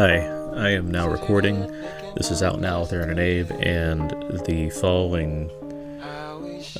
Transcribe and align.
Hi, 0.00 0.16
I 0.56 0.70
am 0.70 0.90
now 0.90 1.10
recording. 1.10 1.60
This 2.16 2.30
is 2.30 2.42
out 2.42 2.58
now 2.58 2.80
with 2.80 2.92
Aaron 2.94 3.10
and 3.10 3.20
Abe, 3.20 3.52
and 3.60 4.10
the 4.46 4.70
following 4.70 5.50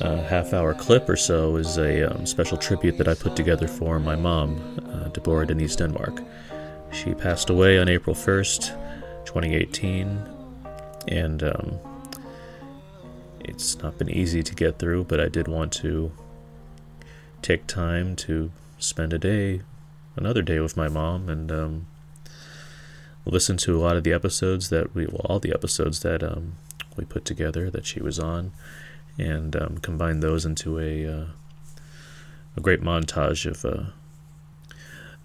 uh, 0.01 0.23
half 0.23 0.53
hour 0.53 0.73
clip 0.73 1.07
or 1.07 1.15
so 1.15 1.55
is 1.57 1.77
a 1.77 2.11
um, 2.11 2.25
special 2.25 2.57
tribute 2.57 2.97
that 2.97 3.07
I 3.07 3.13
put 3.13 3.35
together 3.35 3.67
for 3.67 3.99
my 3.99 4.15
mom, 4.15 4.57
uh, 4.91 5.09
Debora 5.09 5.45
Denise 5.45 5.75
Denmark. 5.75 6.19
She 6.91 7.13
passed 7.13 7.51
away 7.51 7.77
on 7.77 7.89
April 7.89 8.15
1st, 8.15 8.69
2018, 9.25 10.27
and 11.09 11.43
um, 11.43 11.79
it's 13.41 13.77
not 13.83 13.99
been 13.99 14.09
easy 14.09 14.41
to 14.41 14.55
get 14.55 14.79
through, 14.79 15.03
but 15.03 15.19
I 15.19 15.27
did 15.27 15.47
want 15.47 15.71
to 15.73 16.11
take 17.43 17.67
time 17.67 18.15
to 18.15 18.51
spend 18.79 19.13
a 19.13 19.19
day, 19.19 19.61
another 20.15 20.41
day 20.41 20.59
with 20.59 20.75
my 20.75 20.87
mom, 20.87 21.29
and 21.29 21.51
um, 21.51 21.85
listen 23.31 23.57
to 23.57 23.75
a 23.75 23.81
lot 23.81 23.97
of 23.97 24.03
the 24.03 24.13
episodes 24.13 24.69
that 24.69 24.93
we, 24.93 25.07
well, 25.07 25.25
all 25.25 25.39
the 25.39 25.53
episodes 25.53 26.01
that 26.01 26.21
um, 26.21 26.57
we 26.95 27.05
put 27.05 27.25
together 27.25 27.69
that 27.71 27.85
she 27.85 28.01
was 28.01 28.19
on, 28.19 28.51
and 29.17 29.55
um, 29.55 29.77
combine 29.77 30.19
those 30.19 30.45
into 30.45 30.79
a 30.79 31.07
uh, 31.07 31.25
a 32.55 32.61
great 32.61 32.81
montage 32.81 33.45
of 33.45 33.65
uh, 33.65 33.91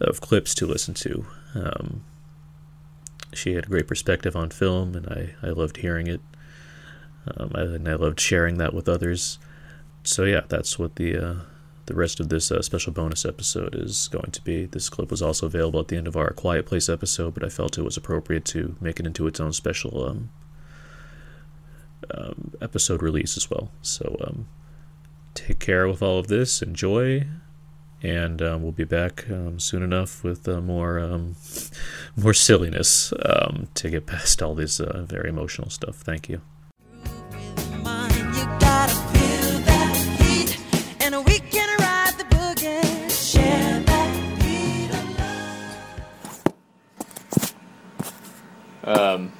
of 0.00 0.20
clips 0.20 0.54
to 0.54 0.66
listen 0.66 0.94
to. 0.94 1.26
Um, 1.54 2.04
she 3.32 3.54
had 3.54 3.64
a 3.64 3.68
great 3.68 3.88
perspective 3.88 4.36
on 4.36 4.50
film, 4.50 4.94
and 4.94 5.06
I, 5.06 5.34
I 5.42 5.50
loved 5.50 5.78
hearing 5.78 6.06
it. 6.06 6.20
Um, 7.36 7.50
and 7.54 7.88
I 7.88 7.94
loved 7.94 8.20
sharing 8.20 8.58
that 8.58 8.72
with 8.72 8.88
others. 8.88 9.38
So 10.04 10.24
yeah, 10.24 10.42
that's 10.48 10.78
what 10.78 10.96
the 10.96 11.16
uh, 11.16 11.34
the 11.86 11.94
rest 11.94 12.20
of 12.20 12.28
this 12.28 12.50
uh, 12.50 12.60
special 12.62 12.92
bonus 12.92 13.24
episode 13.24 13.74
is 13.74 14.08
going 14.08 14.32
to 14.32 14.42
be. 14.42 14.66
This 14.66 14.88
clip 14.88 15.10
was 15.10 15.22
also 15.22 15.46
available 15.46 15.80
at 15.80 15.88
the 15.88 15.96
end 15.96 16.08
of 16.08 16.16
our 16.16 16.32
Quiet 16.32 16.66
Place 16.66 16.88
episode, 16.88 17.34
but 17.34 17.44
I 17.44 17.48
felt 17.48 17.78
it 17.78 17.82
was 17.82 17.96
appropriate 17.96 18.44
to 18.46 18.76
make 18.80 18.98
it 19.00 19.06
into 19.06 19.26
its 19.26 19.40
own 19.40 19.52
special 19.52 20.04
um, 20.04 20.30
um, 22.12 22.52
episode 22.60 23.02
release 23.02 23.36
as 23.36 23.48
well. 23.48 23.70
So 23.82 24.16
um, 24.20 24.48
take 25.34 25.60
care 25.60 25.86
with 25.86 26.02
all 26.02 26.18
of 26.18 26.26
this, 26.26 26.60
enjoy, 26.60 27.26
and 28.02 28.42
um, 28.42 28.62
we'll 28.62 28.72
be 28.72 28.84
back 28.84 29.30
um, 29.30 29.60
soon 29.60 29.82
enough 29.82 30.24
with 30.24 30.48
uh, 30.48 30.60
more 30.60 30.98
um, 30.98 31.36
more 32.16 32.34
silliness 32.34 33.12
to 33.74 33.90
get 33.90 34.06
past 34.06 34.42
all 34.42 34.56
this 34.56 34.80
uh, 34.80 35.04
very 35.08 35.28
emotional 35.28 35.70
stuff. 35.70 35.96
Thank 35.96 36.28
you. 36.28 36.40
Um, 48.86 49.32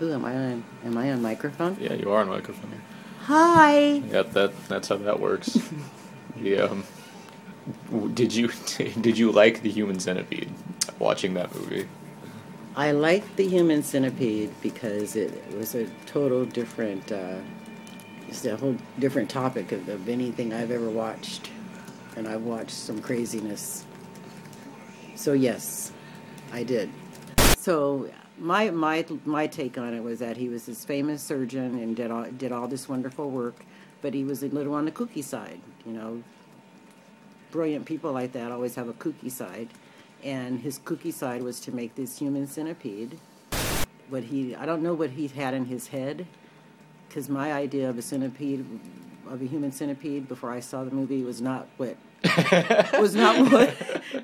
Ooh, 0.00 0.12
am 0.12 0.24
I 0.24 0.34
on? 0.36 0.64
Am 0.84 0.96
I 0.96 1.10
on 1.12 1.20
microphone? 1.22 1.76
yeah, 1.80 1.94
you 1.94 2.10
are 2.12 2.20
on 2.20 2.28
microphone. 2.28 2.80
Hi. 3.22 3.94
Yeah, 3.94 4.22
that 4.22 4.68
that's 4.68 4.88
how 4.88 4.96
that 4.98 5.18
works. 5.20 5.58
the, 6.36 6.60
um, 6.60 6.84
w- 7.90 8.08
did 8.12 8.32
you 8.34 8.48
did 9.00 9.18
you 9.18 9.32
like 9.32 9.62
the 9.62 9.70
Human 9.70 9.98
Centipede? 9.98 10.50
Watching 10.98 11.34
that 11.34 11.54
movie. 11.54 11.88
I 12.76 12.92
like 12.92 13.36
the 13.36 13.48
Human 13.48 13.82
Centipede 13.82 14.52
because 14.62 15.16
it 15.16 15.32
was 15.56 15.74
a 15.74 15.86
total 16.04 16.44
different, 16.44 17.10
uh, 17.10 17.38
it's 18.28 18.44
a 18.44 18.54
whole 18.56 18.76
different 18.98 19.30
topic 19.30 19.72
of, 19.72 19.88
of 19.88 20.10
anything 20.10 20.52
I've 20.52 20.70
ever 20.70 20.90
watched, 20.90 21.50
and 22.16 22.28
I've 22.28 22.42
watched 22.42 22.72
some 22.72 23.00
craziness. 23.00 23.86
So 25.14 25.32
yes, 25.32 25.90
I 26.52 26.64
did. 26.64 26.90
So 27.66 28.08
my 28.38 28.70
my 28.70 29.04
my 29.24 29.48
take 29.48 29.76
on 29.76 29.92
it 29.92 30.00
was 30.00 30.20
that 30.20 30.36
he 30.36 30.48
was 30.48 30.66
this 30.66 30.84
famous 30.84 31.20
surgeon 31.20 31.80
and 31.80 31.96
did 31.96 32.12
all, 32.12 32.22
did 32.22 32.52
all 32.52 32.68
this 32.68 32.88
wonderful 32.88 33.28
work, 33.28 33.56
but 34.02 34.14
he 34.14 34.22
was 34.22 34.44
a 34.44 34.46
little 34.46 34.72
on 34.74 34.84
the 34.84 34.92
kooky 34.92 35.24
side. 35.24 35.60
You 35.84 35.92
know, 35.94 36.22
brilliant 37.50 37.84
people 37.84 38.12
like 38.12 38.30
that 38.34 38.52
always 38.52 38.76
have 38.76 38.88
a 38.88 38.92
kooky 38.92 39.32
side, 39.32 39.70
and 40.22 40.60
his 40.60 40.78
kooky 40.78 41.12
side 41.12 41.42
was 41.42 41.58
to 41.62 41.72
make 41.72 41.96
this 41.96 42.16
human 42.16 42.46
centipede. 42.46 43.18
What 44.10 44.22
he 44.22 44.54
I 44.54 44.64
don't 44.64 44.84
know 44.84 44.94
what 44.94 45.10
he 45.10 45.26
had 45.26 45.52
in 45.52 45.64
his 45.64 45.88
head, 45.88 46.24
because 47.08 47.28
my 47.28 47.52
idea 47.52 47.90
of 47.90 47.98
a 47.98 48.02
centipede, 48.02 48.64
of 49.28 49.42
a 49.42 49.44
human 49.44 49.72
centipede, 49.72 50.28
before 50.28 50.52
I 50.52 50.60
saw 50.60 50.84
the 50.84 50.92
movie 50.92 51.24
was 51.24 51.42
not 51.42 51.66
what 51.78 51.96
was 53.00 53.14
not 53.14 53.50
what 53.52 53.74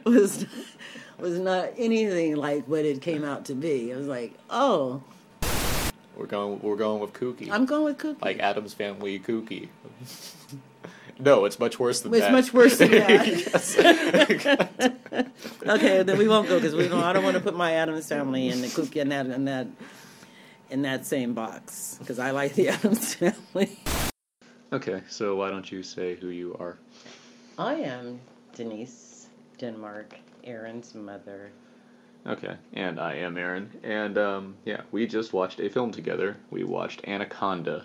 was 0.04 0.46
was 1.18 1.38
not 1.38 1.70
anything 1.76 2.36
like 2.36 2.66
what 2.66 2.84
it 2.84 3.00
came 3.00 3.24
out 3.24 3.44
to 3.46 3.54
be. 3.54 3.90
It 3.90 3.96
was 3.96 4.06
like, 4.08 4.34
oh, 4.50 5.02
We're 6.16 6.26
going 6.26 6.60
we're 6.60 6.76
going 6.76 7.00
with 7.00 7.12
Kooky. 7.12 7.50
I'm 7.50 7.64
going 7.66 7.84
with 7.84 7.98
Cookie. 7.98 8.18
like 8.22 8.38
Addams 8.40 8.74
Family 8.74 9.18
Kooky. 9.20 9.68
no, 11.18 11.44
it's 11.44 11.58
much 11.58 11.78
worse 11.78 12.00
than 12.00 12.12
it's 12.12 12.22
that. 12.22 12.32
much 12.32 12.52
worse 12.52 12.78
than 12.78 12.90
that. 12.90 14.12
Okay, 15.66 16.02
then 16.02 16.18
we 16.18 16.26
won't 16.26 16.48
go 16.48 16.58
because 16.58 16.74
we 16.74 16.88
don't. 16.88 17.04
I 17.04 17.12
don't 17.12 17.22
want 17.22 17.36
to 17.36 17.42
put 17.42 17.54
my 17.54 17.72
Addams 17.74 18.08
family 18.08 18.48
in 18.48 18.60
the 18.62 18.68
Cookie 18.68 18.98
in 19.00 19.10
that 19.10 19.26
in 19.26 19.44
that 19.44 19.68
in 20.70 20.82
that 20.82 21.06
same 21.06 21.34
box 21.34 21.96
because 22.00 22.18
I 22.18 22.30
like 22.32 22.54
the 22.54 22.70
Addams 22.70 23.14
family. 23.14 23.78
okay, 24.72 25.02
so 25.08 25.36
why 25.36 25.50
don't 25.50 25.70
you 25.70 25.82
say 25.84 26.16
who 26.16 26.28
you 26.28 26.56
are? 26.58 26.78
I 27.58 27.74
am 27.74 28.20
Denise 28.54 29.28
Denmark, 29.58 30.16
Aaron's 30.44 30.94
mother. 30.94 31.52
Okay, 32.26 32.54
and 32.72 33.00
I 33.00 33.14
am 33.16 33.36
Aaron, 33.36 33.70
and 33.82 34.16
um, 34.16 34.54
yeah, 34.64 34.82
we 34.92 35.06
just 35.06 35.32
watched 35.32 35.60
a 35.60 35.68
film 35.68 35.90
together. 35.90 36.36
We 36.50 36.62
watched 36.64 37.06
Anaconda, 37.06 37.84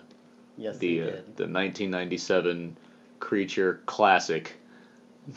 Yes, 0.56 0.78
the 0.78 1.00
we 1.00 1.02
uh, 1.02 1.12
the 1.36 1.46
1997 1.46 2.76
creature 3.20 3.80
classic. 3.86 4.56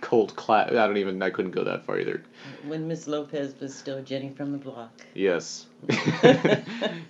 Cold 0.00 0.34
class. 0.34 0.70
I 0.70 0.86
don't 0.86 0.96
even. 0.96 1.22
I 1.22 1.30
couldn't 1.30 1.52
go 1.52 1.62
that 1.64 1.84
far 1.84 2.00
either. 2.00 2.22
When 2.66 2.88
Miss 2.88 3.06
Lopez 3.06 3.54
was 3.60 3.72
still 3.72 4.02
Jenny 4.02 4.30
from 4.30 4.50
the 4.52 4.58
block. 4.58 4.90
Yes, 5.14 5.66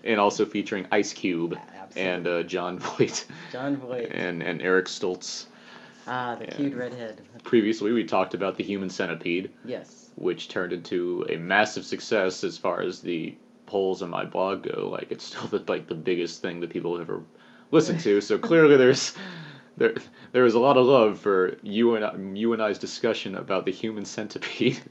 and 0.05 0.21
also 0.21 0.45
featuring 0.45 0.87
Ice 0.93 1.13
Cube 1.15 1.57
Absolutely. 1.75 2.03
and 2.03 2.27
uh, 2.27 2.43
Jon 2.43 2.79
Voight 2.79 3.25
Jon 3.53 3.77
Voight. 3.77 4.11
and 4.13 4.43
and 4.43 4.61
Eric 4.61 4.87
Stoltz. 4.87 5.47
Ah, 6.07 6.35
the 6.37 6.45
yeah. 6.47 6.55
cute 6.57 6.75
redhead. 6.75 7.21
Previously, 7.45 7.93
we 7.93 8.05
talked 8.05 8.35
about 8.35 8.57
the 8.57 8.65
Human 8.65 8.89
Centipede, 8.91 9.51
Yes. 9.65 10.11
which 10.17 10.49
turned 10.49 10.73
into 10.73 11.27
a 11.29 11.37
massive 11.37 11.85
success 11.85 12.45
as 12.45 12.57
far 12.59 12.81
as 12.83 13.01
the 13.01 13.37
polls 13.67 14.03
on 14.03 14.11
my 14.11 14.25
blog 14.25 14.63
go. 14.65 14.89
Like 14.91 15.11
it's 15.11 15.25
still 15.25 15.47
the, 15.47 15.63
like 15.69 15.87
the 15.87 15.95
biggest 15.95 16.43
thing 16.43 16.61
that 16.61 16.71
people 16.71 16.93
have 16.99 17.09
ever 17.09 17.23
listened 17.71 18.01
to. 18.01 18.21
So 18.21 18.39
clearly, 18.49 18.77
there's 18.77 19.15
there 19.77 19.95
there 20.33 20.45
is 20.45 20.55
a 20.55 20.61
lot 20.61 20.77
of 20.77 20.87
love 20.87 21.19
for 21.19 21.57
you 21.63 21.95
and 21.97 22.37
you 22.37 22.53
and 22.53 22.63
I's 22.63 22.79
discussion 22.79 23.35
about 23.37 23.65
the 23.65 23.73
Human 23.73 24.05
Centipede. 24.05 24.81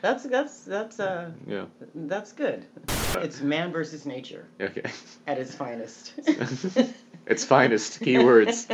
That's 0.00 0.22
that's 0.22 0.60
that's 0.62 1.00
uh 1.00 1.32
yeah. 1.44 1.64
that's 1.92 2.30
good. 2.30 2.64
It's 3.16 3.40
man 3.40 3.72
versus 3.72 4.06
nature 4.06 4.46
Okay. 4.60 4.88
at 5.26 5.38
its 5.38 5.56
finest. 5.56 6.12
its 7.28 7.44
finest 7.44 8.00
keywords. 8.00 8.66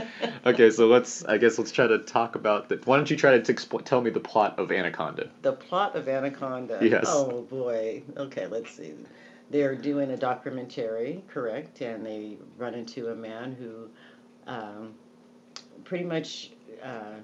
Okay, 0.46 0.70
so 0.70 0.86
let's. 0.86 1.24
I 1.24 1.38
guess 1.38 1.58
let's 1.58 1.72
try 1.72 1.86
to 1.86 1.98
talk 1.98 2.34
about 2.34 2.68
that. 2.68 2.86
Why 2.86 2.96
don't 2.96 3.10
you 3.10 3.16
try 3.16 3.38
to 3.38 3.52
expl- 3.52 3.84
tell 3.84 4.00
me 4.00 4.10
the 4.10 4.20
plot 4.20 4.58
of 4.58 4.70
Anaconda? 4.70 5.30
the 5.42 5.52
plot 5.52 5.96
of 5.96 6.08
Anaconda. 6.08 6.78
Yes. 6.82 7.04
Oh 7.08 7.42
boy. 7.42 8.02
Okay, 8.16 8.46
let's 8.46 8.70
see. 8.70 8.94
They're 9.50 9.74
doing 9.74 10.10
a 10.10 10.16
documentary, 10.16 11.22
correct? 11.28 11.80
And 11.80 12.04
they 12.04 12.38
run 12.56 12.74
into 12.74 13.08
a 13.08 13.14
man 13.14 13.52
who, 13.52 13.88
um, 14.50 14.94
pretty 15.84 16.04
much, 16.04 16.50
uh, 16.82 17.16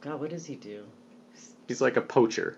God, 0.00 0.20
what 0.20 0.30
does 0.30 0.46
he 0.46 0.56
do? 0.56 0.84
He's 1.68 1.80
like 1.80 1.96
a 1.96 2.00
poacher. 2.00 2.56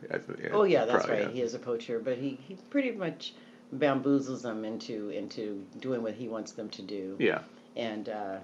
Oh 0.52 0.64
yeah, 0.64 0.84
that's 0.84 1.06
probably, 1.06 1.24
right. 1.24 1.34
He 1.34 1.42
is 1.42 1.54
a 1.54 1.58
poacher, 1.58 1.98
but 1.98 2.18
he, 2.18 2.38
he 2.46 2.56
pretty 2.70 2.92
much 2.92 3.32
bamboozles 3.76 4.42
them 4.42 4.64
into 4.64 5.10
into 5.10 5.64
doing 5.80 6.02
what 6.02 6.14
he 6.14 6.28
wants 6.28 6.52
them 6.52 6.68
to 6.70 6.82
do. 6.82 7.16
Yeah. 7.18 7.40
and 7.76 8.08
uh, 8.08 8.36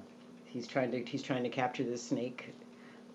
he's 0.44 0.66
trying 0.66 0.90
to 0.92 1.02
he's 1.04 1.22
trying 1.22 1.42
to 1.44 1.48
capture 1.48 1.82
this 1.84 2.02
snake 2.02 2.54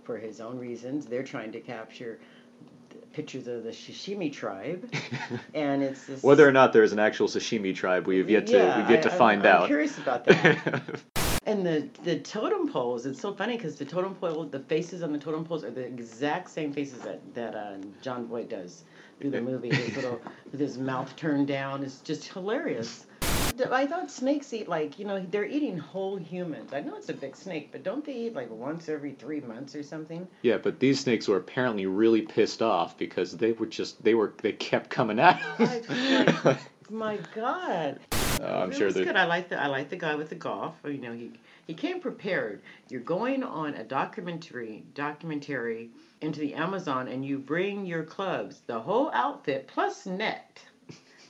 for 0.03 0.17
his 0.17 0.41
own 0.41 0.57
reasons. 0.57 1.05
They're 1.05 1.23
trying 1.23 1.51
to 1.51 1.59
capture 1.59 2.19
pictures 3.13 3.47
of 3.47 3.63
the 3.63 3.69
Shishimi 3.71 4.31
tribe, 4.31 4.91
and 5.53 5.83
it's 5.83 6.05
this. 6.05 6.23
Whether 6.23 6.47
or 6.47 6.51
not 6.51 6.73
there's 6.73 6.91
an 6.93 6.99
actual 6.99 7.27
sashimi 7.27 7.75
tribe, 7.75 8.07
we 8.07 8.17
have 8.17 8.29
yet 8.29 8.47
to 8.47 8.53
Yeah, 8.57 8.79
we've 8.81 8.89
yet 8.89 9.03
to 9.03 9.09
I- 9.09 9.11
I'm- 9.11 9.17
find 9.19 9.45
I'm 9.47 9.61
out. 9.63 9.67
curious 9.67 9.97
about 9.97 10.25
that. 10.25 10.81
and 11.45 11.65
the 11.65 11.87
the 12.03 12.19
totem 12.19 12.71
poles. 12.71 13.05
It's 13.05 13.21
so 13.21 13.33
funny 13.33 13.55
because 13.55 13.75
the 13.75 13.85
totem 13.85 14.15
pole, 14.15 14.45
the 14.45 14.59
faces 14.61 15.03
on 15.03 15.11
the 15.13 15.19
totem 15.19 15.45
poles 15.45 15.63
are 15.63 15.71
the 15.71 15.85
exact 15.85 16.49
same 16.49 16.73
faces 16.73 16.99
that 17.01 17.19
that 17.35 17.55
uh, 17.55 17.77
Jon 18.01 18.27
Voight 18.27 18.49
does 18.49 18.83
through 19.19 19.31
the 19.31 19.41
movie. 19.41 19.73
His 19.73 19.95
little 19.95 20.21
with 20.51 20.59
his 20.59 20.77
mouth 20.77 21.15
turned 21.15 21.47
down. 21.47 21.83
It's 21.83 21.99
just 22.01 22.31
hilarious. 22.31 23.05
I 23.71 23.85
thought 23.87 24.09
snakes 24.09 24.53
eat 24.53 24.69
like 24.69 24.97
you 24.97 25.05
know 25.05 25.25
they're 25.31 25.45
eating 25.45 25.77
whole 25.77 26.15
humans. 26.15 26.71
I 26.73 26.79
know 26.81 26.95
it's 26.95 27.09
a 27.09 27.13
big 27.13 27.35
snake, 27.35 27.69
but 27.71 27.83
don't 27.83 28.05
they 28.05 28.13
eat 28.13 28.33
like 28.35 28.49
once 28.49 28.87
every 28.87 29.11
three 29.11 29.41
months 29.41 29.75
or 29.75 29.83
something? 29.83 30.27
Yeah, 30.43 30.57
but 30.57 30.79
these 30.79 30.99
snakes 30.99 31.27
were 31.27 31.37
apparently 31.37 31.85
really 31.85 32.21
pissed 32.21 32.61
off 32.61 32.97
because 32.97 33.35
they 33.35 33.51
were 33.51 33.65
just 33.65 34.01
they 34.03 34.13
were 34.13 34.33
they 34.41 34.53
kept 34.53 34.89
coming 34.89 35.19
at 35.19 35.41
oh 35.59 35.65
him. 35.65 36.35
Like, 36.45 36.59
my 36.89 37.19
God. 37.35 37.99
Uh, 38.41 38.45
I'm 38.45 38.71
It 38.71 38.75
sure 38.75 38.87
was 38.87 38.95
good. 38.95 39.15
I 39.15 39.25
like 39.25 39.49
the 39.49 39.61
I 39.61 39.67
like 39.67 39.89
the 39.89 39.97
guy 39.97 40.15
with 40.15 40.29
the 40.29 40.35
golf. 40.35 40.75
You 40.85 40.97
know, 40.99 41.13
he 41.13 41.31
he 41.67 41.73
came 41.73 41.99
prepared. 41.99 42.61
You're 42.89 43.01
going 43.01 43.43
on 43.43 43.75
a 43.75 43.83
documentary 43.83 44.83
documentary 44.93 45.89
into 46.21 46.39
the 46.39 46.53
Amazon, 46.53 47.07
and 47.07 47.25
you 47.25 47.37
bring 47.39 47.85
your 47.85 48.03
clubs, 48.03 48.61
the 48.67 48.79
whole 48.79 49.11
outfit 49.13 49.67
plus 49.67 50.05
net, 50.05 50.63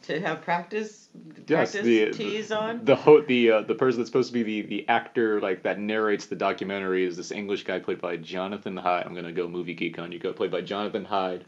to 0.04 0.20
have 0.22 0.42
practice 0.42 1.10
yes, 1.48 1.72
practice 1.72 1.86
the 1.86 2.12
tees 2.12 2.52
on. 2.52 2.86
the 2.86 2.96
ho- 2.96 3.22
the 3.22 3.52
uh, 3.52 3.62
the 3.62 3.76
person 3.76 4.00
that's 4.00 4.10
supposed 4.10 4.30
to 4.30 4.34
be 4.34 4.44
the 4.44 4.62
the 4.68 4.90
actor 4.90 5.40
like 5.42 5.64
that 5.64 5.80
narrates 5.80 6.28
the 6.28 6.36
documentary 6.36 7.06
is 7.06 7.18
this 7.18 7.32
English 7.32 7.64
guy 7.64 7.80
played 7.80 8.02
by 8.02 8.18
Jonathan 8.18 8.78
Hyde. 8.78 9.06
I'm 9.06 9.16
gonna 9.16 9.32
go 9.32 9.48
movie 9.48 9.74
geek 9.74 10.00
on 10.00 10.12
you. 10.12 10.20
Go 10.20 10.34
played 10.34 10.52
by 10.52 10.62
Jonathan 10.62 11.06
Hyde. 11.06 11.46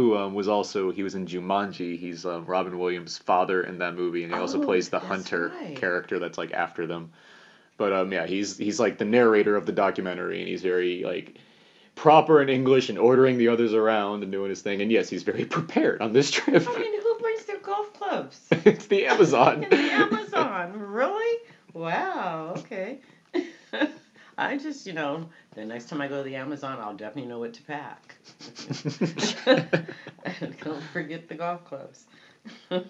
Who 0.00 0.16
um, 0.16 0.32
was 0.32 0.48
also 0.48 0.90
he 0.90 1.02
was 1.02 1.14
in 1.14 1.26
Jumanji. 1.26 1.98
He's 1.98 2.24
um, 2.24 2.46
Robin 2.46 2.78
Williams' 2.78 3.18
father 3.18 3.62
in 3.62 3.80
that 3.80 3.94
movie, 3.94 4.22
and 4.24 4.32
he 4.32 4.38
also 4.38 4.58
Oh, 4.58 4.64
plays 4.64 4.88
the 4.88 4.98
hunter 4.98 5.52
right. 5.60 5.76
character 5.76 6.18
that's 6.18 6.38
like 6.38 6.54
after 6.54 6.86
them. 6.86 7.10
But 7.76 7.92
um, 7.92 8.10
yeah, 8.10 8.24
he's 8.26 8.56
he's 8.56 8.80
like 8.80 8.96
the 8.96 9.04
narrator 9.04 9.56
of 9.56 9.66
the 9.66 9.72
documentary, 9.72 10.40
and 10.40 10.48
he's 10.48 10.62
very 10.62 11.02
like 11.04 11.36
proper 11.96 12.40
in 12.40 12.48
English 12.48 12.88
and 12.88 12.98
ordering 12.98 13.36
the 13.36 13.48
others 13.48 13.74
around 13.74 14.22
and 14.22 14.32
doing 14.32 14.48
his 14.48 14.62
thing. 14.62 14.80
And 14.80 14.90
yes, 14.90 15.10
he's 15.10 15.22
very 15.22 15.44
prepared 15.56 16.00
on 16.00 16.14
this 16.14 16.30
trip. 16.30 16.66
I 16.66 16.78
mean, 16.78 17.02
who 17.02 17.18
brings 17.18 17.44
their 17.44 17.58
golf 17.58 17.92
clubs? 17.92 18.40
it's 18.64 18.86
the 18.86 19.04
Amazon. 19.06 19.66
The 19.68 19.76
Amazon, 19.76 20.80
really? 20.80 21.42
Wow. 21.74 22.54
Okay. 22.56 23.00
I 24.40 24.56
just, 24.56 24.86
you 24.86 24.94
know, 24.94 25.28
the 25.54 25.66
next 25.66 25.90
time 25.90 26.00
I 26.00 26.08
go 26.08 26.16
to 26.16 26.22
the 26.22 26.36
Amazon, 26.36 26.78
I'll 26.80 26.96
definitely 26.96 27.28
know 27.28 27.40
what 27.40 27.52
to 27.52 27.62
pack. 27.62 28.14
And 29.44 30.58
don't 30.64 30.82
forget 30.94 31.28
the 31.28 31.34
golf 31.34 31.66
clubs. 31.66 32.06
oh, 32.70 32.84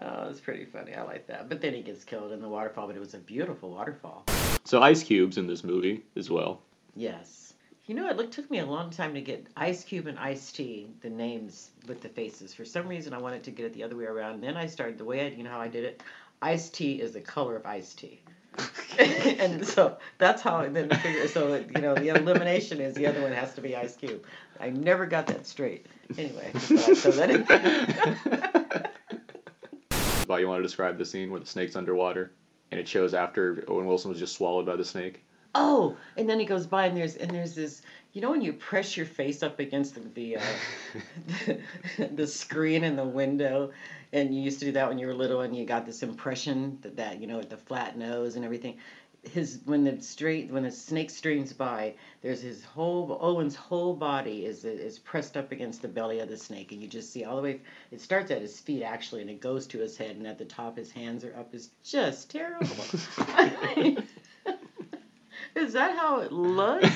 it's 0.00 0.40
pretty 0.40 0.64
funny. 0.64 0.92
I 0.94 1.02
like 1.02 1.28
that. 1.28 1.48
But 1.48 1.60
then 1.60 1.74
he 1.74 1.82
gets 1.82 2.02
killed 2.02 2.32
in 2.32 2.42
the 2.42 2.48
waterfall, 2.48 2.88
but 2.88 2.96
it 2.96 2.98
was 2.98 3.14
a 3.14 3.18
beautiful 3.18 3.70
waterfall. 3.70 4.24
so 4.64 4.82
Ice 4.82 5.04
Cube's 5.04 5.38
in 5.38 5.46
this 5.46 5.62
movie 5.62 6.02
as 6.16 6.28
well. 6.28 6.60
Yes. 6.96 7.54
You 7.86 7.94
know, 7.94 8.08
it 8.08 8.32
took 8.32 8.50
me 8.50 8.58
a 8.58 8.66
long 8.66 8.90
time 8.90 9.14
to 9.14 9.20
get 9.20 9.46
Ice 9.56 9.84
Cube 9.84 10.08
and 10.08 10.18
Ice 10.18 10.50
T, 10.50 10.88
the 11.02 11.10
names 11.10 11.70
with 11.86 12.00
the 12.00 12.08
faces. 12.08 12.52
For 12.52 12.64
some 12.64 12.88
reason, 12.88 13.12
I 13.12 13.18
wanted 13.18 13.44
to 13.44 13.52
get 13.52 13.66
it 13.66 13.74
the 13.74 13.84
other 13.84 13.96
way 13.96 14.06
around. 14.06 14.40
Then 14.40 14.56
I 14.56 14.66
started 14.66 14.98
the 14.98 15.04
way 15.04 15.24
I, 15.24 15.28
you 15.28 15.44
know 15.44 15.50
how 15.50 15.60
I 15.60 15.68
did 15.68 15.84
it. 15.84 16.02
Ice 16.42 16.68
T 16.68 17.00
is 17.00 17.12
the 17.12 17.20
color 17.20 17.54
of 17.54 17.64
iced 17.64 17.98
tea. 17.98 18.22
and 18.98 19.66
so 19.66 19.96
that's 20.18 20.42
how 20.42 20.56
I 20.56 20.68
then 20.68 20.88
figure. 20.90 21.26
So 21.28 21.54
you 21.54 21.80
know, 21.80 21.94
the 21.94 22.08
elimination 22.08 22.80
is 22.80 22.94
the 22.94 23.06
other 23.06 23.22
one 23.22 23.32
has 23.32 23.54
to 23.54 23.60
be 23.60 23.74
Ice 23.76 23.96
Cube. 23.96 24.24
I 24.60 24.70
never 24.70 25.06
got 25.06 25.26
that 25.28 25.46
straight. 25.46 25.86
Anyway, 26.16 26.52
so, 26.58 26.94
so 26.94 27.10
that. 27.10 28.90
But 30.26 30.40
you 30.40 30.48
want 30.48 30.60
to 30.60 30.62
describe 30.62 30.96
the 30.96 31.04
scene 31.04 31.30
where 31.30 31.40
the 31.40 31.46
snake's 31.46 31.76
underwater, 31.76 32.32
and 32.70 32.80
it 32.80 32.88
shows 32.88 33.12
after 33.14 33.64
Owen 33.68 33.86
Wilson 33.86 34.10
was 34.10 34.18
just 34.18 34.34
swallowed 34.34 34.64
by 34.64 34.76
the 34.76 34.84
snake. 34.84 35.22
Oh, 35.54 35.96
and 36.16 36.28
then 36.28 36.40
he 36.40 36.46
goes 36.46 36.66
by 36.66 36.86
and 36.86 36.96
there's 36.96 37.16
and 37.16 37.30
there's 37.30 37.54
this. 37.54 37.82
You 38.14 38.20
know 38.20 38.30
when 38.30 38.42
you 38.42 38.52
press 38.52 38.96
your 38.96 39.06
face 39.06 39.42
up 39.42 39.58
against 39.58 39.96
the 39.96 40.00
the, 40.00 40.36
uh, 40.36 40.42
the, 41.98 42.06
the 42.14 42.26
screen 42.28 42.84
in 42.84 42.94
the 42.94 43.04
window, 43.04 43.72
and 44.12 44.32
you 44.32 44.40
used 44.40 44.60
to 44.60 44.66
do 44.66 44.72
that 44.72 44.88
when 44.88 44.98
you 44.98 45.08
were 45.08 45.14
little, 45.14 45.40
and 45.40 45.54
you 45.56 45.66
got 45.66 45.84
this 45.84 46.04
impression 46.04 46.78
that 46.82 46.96
that 46.96 47.20
you 47.20 47.26
know 47.26 47.38
with 47.38 47.50
the 47.50 47.56
flat 47.56 47.98
nose 47.98 48.36
and 48.36 48.44
everything. 48.44 48.78
His 49.24 49.58
when 49.64 49.82
the 49.82 50.00
straight 50.00 50.48
when 50.52 50.62
the 50.62 50.70
snake 50.70 51.10
streams 51.10 51.52
by, 51.52 51.94
there's 52.22 52.40
his 52.40 52.62
whole 52.62 53.18
Owen's 53.20 53.56
whole 53.56 53.94
body 53.94 54.46
is 54.46 54.64
is 54.64 55.00
pressed 55.00 55.36
up 55.36 55.50
against 55.50 55.82
the 55.82 55.88
belly 55.88 56.20
of 56.20 56.28
the 56.28 56.36
snake, 56.36 56.70
and 56.70 56.80
you 56.80 56.86
just 56.86 57.12
see 57.12 57.24
all 57.24 57.34
the 57.34 57.42
way. 57.42 57.60
It 57.90 58.00
starts 58.00 58.30
at 58.30 58.42
his 58.42 58.60
feet 58.60 58.84
actually, 58.84 59.22
and 59.22 59.30
it 59.30 59.40
goes 59.40 59.66
to 59.68 59.78
his 59.80 59.96
head, 59.96 60.14
and 60.14 60.26
at 60.28 60.38
the 60.38 60.44
top 60.44 60.76
his 60.76 60.92
hands 60.92 61.24
are 61.24 61.34
up. 61.36 61.52
It's 61.52 61.70
just 61.82 62.30
terrible. 62.30 62.76
I 63.18 63.74
mean, 63.76 64.04
is 65.56 65.72
that 65.72 65.96
how 65.96 66.20
it 66.20 66.30
looks? 66.30 66.86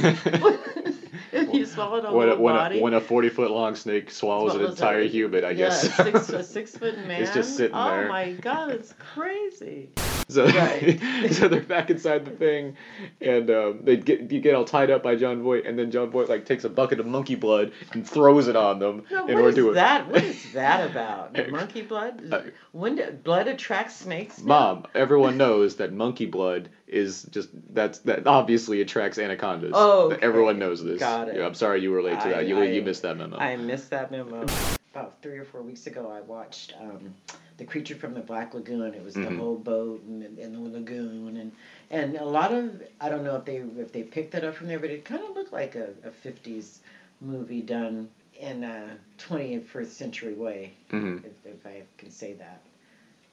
you 1.53 1.67
swallowed 1.67 2.05
a 2.05 2.13
When 2.13 2.29
a, 2.29 2.37
when, 2.39 2.55
body? 2.55 2.79
a, 2.79 2.83
when 2.83 2.95
a 2.95 3.01
40 3.01 3.29
foot 3.29 3.51
long 3.51 3.75
snake 3.75 4.11
swallows 4.11 4.55
an 4.55 4.65
entire 4.65 5.05
human, 5.05 5.45
I 5.45 5.51
yeah, 5.51 5.69
guess. 5.69 5.95
six, 5.97 6.29
a 6.31 6.43
six 6.43 6.77
foot 6.77 6.99
man. 7.07 7.23
It's 7.23 7.35
just 7.35 7.57
sitting 7.57 7.77
oh 7.77 7.91
there. 7.91 8.09
my 8.09 8.33
god, 8.33 8.71
it's 8.71 8.95
crazy. 8.99 9.91
So, 10.39 10.45
Right. 10.47 11.01
so 11.33 11.49
they're 11.49 11.63
back 11.63 11.89
inside 11.89 12.27
the 12.27 12.31
thing, 12.33 12.77
and 13.19 13.51
um, 13.51 13.81
they 13.83 13.97
get 13.97 14.31
you 14.31 14.41
get 14.43 14.55
all 14.55 14.67
tied 14.67 14.91
up 14.91 15.03
by 15.03 15.17
Jon 15.17 15.43
Voight, 15.43 15.65
and 15.65 15.79
then 15.79 15.91
Jon 15.91 16.11
Voight 16.11 16.29
like 16.29 16.45
takes 16.45 16.65
a 16.65 16.69
bucket 16.69 17.01
of 17.01 17.07
monkey 17.07 17.35
blood 17.35 17.73
and 17.93 18.07
throws 18.07 18.47
it 18.47 18.55
on 18.55 18.79
them 18.79 19.05
No, 19.11 19.27
in 19.27 19.35
what 19.37 19.45
order 19.45 19.49
is 19.49 19.55
to 19.55 19.73
that? 19.73 20.07
What 20.07 20.23
is 20.23 20.53
that 20.53 20.91
about? 20.91 21.33
The 21.33 21.49
monkey 21.49 21.81
blood? 21.81 22.23
Uh, 22.31 22.43
when 22.73 22.97
do, 22.97 23.11
blood 23.13 23.49
attracts 23.49 23.97
snakes? 23.97 24.39
now? 24.39 24.45
Mom, 24.75 24.87
everyone 24.95 25.39
knows 25.39 25.77
that 25.77 25.95
monkey 25.95 26.27
blood 26.27 26.69
is 26.87 27.23
just 27.31 27.49
that's 27.73 28.01
that 28.01 28.27
obviously 28.27 28.83
attracts 28.83 29.19
anacondas. 29.19 29.73
Oh, 29.75 30.13
okay. 30.13 30.19
everyone 30.21 30.59
knows 30.59 30.85
this. 30.85 31.01
Got 31.01 31.29
it. 31.29 31.37
Yeah, 31.37 31.47
I'm 31.47 31.55
sorry 31.55 31.81
you 31.81 31.91
were 31.91 32.03
late 32.03 32.21
to 32.21 32.27
I- 32.27 32.31
that. 32.33 32.47
You 32.47 32.61
I- 32.61 32.65
you 32.67 32.83
missed 32.83 33.01
that 33.01 33.17
memo. 33.17 33.39
I 33.39 33.57
missed 33.57 33.89
that 33.91 34.11
memo. 34.11 34.45
About 34.93 35.23
three 35.23 35.39
or 35.39 35.45
four 35.47 35.63
weeks 35.63 35.87
ago, 35.87 36.11
I 36.15 36.21
watched 36.21 36.75
um, 36.81 37.15
The 37.59 37.65
Creature 37.65 37.97
from 37.97 38.15
the 38.15 38.23
Black 38.23 38.55
Lagoon. 38.55 38.95
It 38.95 39.05
was 39.05 39.15
the 39.15 39.29
Mhm. 39.29 39.37
whole 39.37 39.57
boat 39.57 40.03
and, 40.03 40.39
and 40.39 40.55
the 40.55 40.61
lagoon, 40.61 41.37
and 41.37 41.53
and 41.91 42.17
a 42.17 42.25
lot 42.25 42.53
of 42.53 42.83
I 43.01 43.11
don't 43.11 43.25
know 43.25 43.37
if 43.37 43.45
they 43.45 43.57
if 43.59 43.93
they 43.93 44.03
picked 44.05 44.33
that 44.33 44.45
up 44.45 44.55
from 44.55 44.69
there, 44.69 44.81
but 44.81 44.91
it 44.91 45.05
kind 45.05 45.23
of 45.25 45.35
looked 45.35 45.53
like 45.53 45.75
a, 45.77 45.91
a 46.05 46.11
'50s 46.11 46.81
movie 47.21 47.63
done 47.63 48.09
in 48.41 48.65
a 48.65 48.99
21st 49.19 49.97
century 49.97 50.35
way, 50.35 50.73
Mhm. 50.91 51.21
if, 51.25 51.33
if 51.45 51.67
I 51.67 51.83
can 51.99 52.11
say 52.11 52.33
that. 52.35 52.61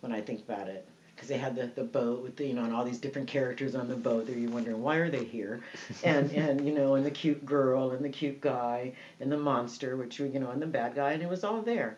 When 0.01 0.11
I 0.11 0.21
think 0.21 0.41
about 0.41 0.67
it. 0.67 0.83
Because 1.15 1.29
they 1.29 1.37
had 1.37 1.55
the, 1.55 1.69
the 1.75 1.83
boat 1.83 2.21
with 2.21 2.35
the, 2.35 2.45
you 2.45 2.53
know, 2.53 2.63
and 2.63 2.73
all 2.73 2.83
these 2.83 2.99
different 2.99 3.27
characters 3.27 3.75
on 3.75 3.87
the 3.87 3.95
boat. 3.95 4.25
There, 4.25 4.37
you're 4.37 4.49
wondering 4.51 4.81
why 4.81 4.97
are 4.97 5.09
they 5.09 5.23
here, 5.23 5.59
and 6.03 6.31
and 6.33 6.65
you 6.65 6.71
know, 6.71 6.95
and 6.95 7.05
the 7.05 7.11
cute 7.11 7.45
girl 7.45 7.91
and 7.91 8.03
the 8.03 8.09
cute 8.09 8.41
guy 8.41 8.91
and 9.19 9.31
the 9.31 9.37
monster, 9.37 9.95
which 9.95 10.19
you 10.19 10.39
know, 10.39 10.49
and 10.51 10.61
the 10.61 10.67
bad 10.67 10.93
guy, 10.95 11.11
and 11.13 11.23
it 11.23 11.29
was 11.29 11.43
all 11.43 11.61
there. 11.61 11.95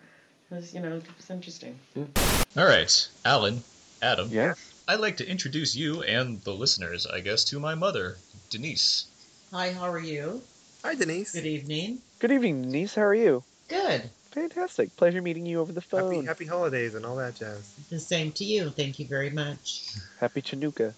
It 0.50 0.56
was 0.56 0.74
you 0.74 0.80
know, 0.80 0.98
it 0.98 1.04
was 1.18 1.30
interesting. 1.30 1.78
All 1.96 2.66
right, 2.66 3.08
Alan, 3.26 3.64
Adam. 4.02 4.30
Yes. 4.32 4.58
I'd 4.88 5.02
like 5.02 5.18
to 5.18 5.30
introduce 5.30 5.76
you 5.76 6.04
and 6.04 6.42
the 6.44 6.54
listeners, 6.54 7.06
I 7.06 7.20
guess, 7.20 7.44
to 7.46 7.60
my 7.60 7.76
mother, 7.76 8.16
Denise. 8.50 9.08
Hi, 9.52 9.74
how 9.74 9.92
are 9.92 10.00
you? 10.00 10.42
Hi, 10.84 10.96
Denise. 10.96 11.34
Good 11.34 11.46
evening. 11.46 12.00
Good 12.20 12.32
evening, 12.32 12.62
Denise. 12.62 12.96
How 12.96 13.02
are 13.02 13.14
you? 13.16 13.44
Good. 13.68 14.10
Fantastic. 14.32 14.96
Pleasure 14.96 15.22
meeting 15.22 15.46
you 15.46 15.60
over 15.60 15.74
the 15.74 15.82
phone. 15.82 16.14
Happy, 16.16 16.28
happy 16.28 16.46
holidays 16.46 16.96
and 16.96 17.06
all 17.06 17.18
that 17.18 17.36
jazz. 17.36 17.74
The 17.90 18.00
same 18.00 18.32
to 18.34 18.46
you. 18.46 18.70
Thank 18.70 19.00
you 19.00 19.06
very 19.08 19.30
much. 19.30 19.96
Happy 20.20 20.42
Chinooka. 20.42 20.94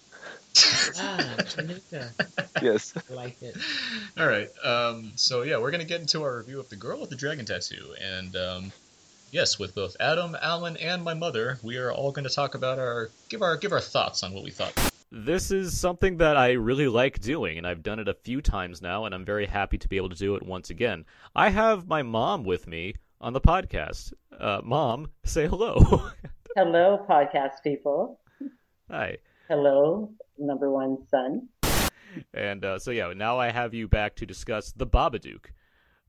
Ah, 0.98 1.34
Tanuka. 1.38 2.10
Yes. 2.62 2.92
I 3.10 3.14
like 3.14 3.40
it. 3.42 3.56
All 4.18 4.26
right. 4.26 4.50
Um, 4.62 5.12
so 5.16 5.42
yeah, 5.42 5.58
we're 5.58 5.70
gonna 5.70 5.84
get 5.84 6.00
into 6.02 6.22
our 6.22 6.36
review 6.36 6.60
of 6.60 6.68
the 6.68 6.76
girl 6.76 7.00
with 7.00 7.08
the 7.08 7.16
dragon 7.16 7.46
tattoo, 7.46 7.94
and 8.00 8.36
um, 8.36 8.72
yes, 9.30 9.58
with 9.58 9.74
both 9.74 9.96
Adam, 10.00 10.36
Alan, 10.40 10.76
and 10.76 11.02
my 11.02 11.14
mother, 11.14 11.58
we 11.62 11.76
are 11.76 11.92
all 11.92 12.12
going 12.12 12.26
to 12.26 12.34
talk 12.34 12.54
about 12.54 12.78
our 12.78 13.10
give 13.28 13.42
our 13.42 13.56
give 13.56 13.72
our 13.72 13.80
thoughts 13.80 14.22
on 14.22 14.32
what 14.32 14.44
we 14.44 14.50
thought. 14.50 14.72
This 15.12 15.50
is 15.50 15.78
something 15.78 16.18
that 16.18 16.36
I 16.36 16.52
really 16.52 16.86
like 16.86 17.20
doing, 17.20 17.58
and 17.58 17.66
I've 17.66 17.82
done 17.82 17.98
it 17.98 18.08
a 18.08 18.14
few 18.14 18.40
times 18.40 18.80
now, 18.80 19.04
and 19.06 19.14
I'm 19.14 19.24
very 19.24 19.46
happy 19.46 19.78
to 19.78 19.88
be 19.88 19.96
able 19.96 20.10
to 20.10 20.16
do 20.16 20.36
it 20.36 20.42
once 20.44 20.70
again. 20.70 21.04
I 21.34 21.50
have 21.50 21.88
my 21.88 22.02
mom 22.02 22.44
with 22.44 22.66
me 22.66 22.94
on 23.20 23.32
the 23.32 23.40
podcast. 23.40 24.12
Uh, 24.38 24.60
mom, 24.62 25.10
say 25.24 25.46
hello. 25.46 26.10
Hello, 26.56 27.06
podcast 27.08 27.62
people. 27.62 28.18
Hi. 28.90 29.18
Hello, 29.48 30.10
number 30.36 30.68
one 30.68 30.98
son. 31.08 31.48
And 32.34 32.64
uh, 32.64 32.78
so 32.80 32.90
yeah, 32.90 33.12
now 33.14 33.38
I 33.38 33.50
have 33.50 33.72
you 33.72 33.86
back 33.86 34.16
to 34.16 34.26
discuss 34.26 34.72
the 34.72 34.86
Babadook. 34.86 35.46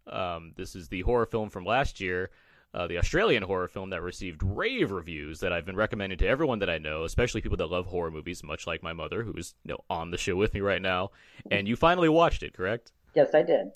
Um, 0.07 0.53
this 0.55 0.75
is 0.75 0.89
the 0.89 1.01
horror 1.01 1.27
film 1.27 1.49
from 1.49 1.63
last 1.63 1.99
year, 1.99 2.31
uh, 2.73 2.87
the 2.87 2.97
Australian 2.97 3.43
horror 3.43 3.67
film 3.67 3.89
that 3.89 4.01
received 4.01 4.41
rave 4.43 4.91
reviews 4.91 5.39
that 5.39 5.51
I've 5.51 5.65
been 5.65 5.75
recommending 5.75 6.17
to 6.19 6.27
everyone 6.27 6.59
that 6.59 6.69
I 6.69 6.77
know, 6.77 7.03
especially 7.03 7.41
people 7.41 7.57
that 7.57 7.67
love 7.67 7.87
horror 7.87 8.11
movies, 8.11 8.43
much 8.43 8.65
like 8.65 8.81
my 8.81 8.93
mother, 8.93 9.23
who 9.23 9.33
is 9.33 9.55
you 9.65 9.73
know, 9.73 9.83
on 9.89 10.11
the 10.11 10.17
show 10.17 10.35
with 10.35 10.53
me 10.53 10.61
right 10.61 10.81
now. 10.81 11.11
And 11.49 11.67
you 11.67 11.75
finally 11.75 12.09
watched 12.09 12.43
it, 12.43 12.53
correct? 12.53 12.91
Yes, 13.13 13.33
I 13.33 13.43
did. 13.43 13.67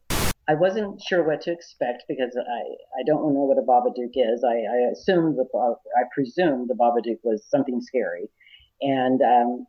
I 0.47 0.53
wasn't 0.53 1.01
sure 1.01 1.23
what 1.23 1.41
to 1.41 1.51
expect 1.51 2.03
because 2.07 2.37
I, 2.37 2.99
I 2.99 3.03
don't 3.05 3.33
know 3.33 3.49
what 3.49 3.57
a 3.57 3.65
Babadook 3.65 4.13
is. 4.13 4.43
I, 4.43 4.53
I 4.53 4.91
assumed 4.91 5.37
the 5.37 5.45
I 5.97 6.03
presumed 6.13 6.69
the 6.69 6.75
Babadook 6.75 7.19
was 7.23 7.43
something 7.49 7.81
scary, 7.81 8.29
and 8.81 9.21
um, 9.21 9.65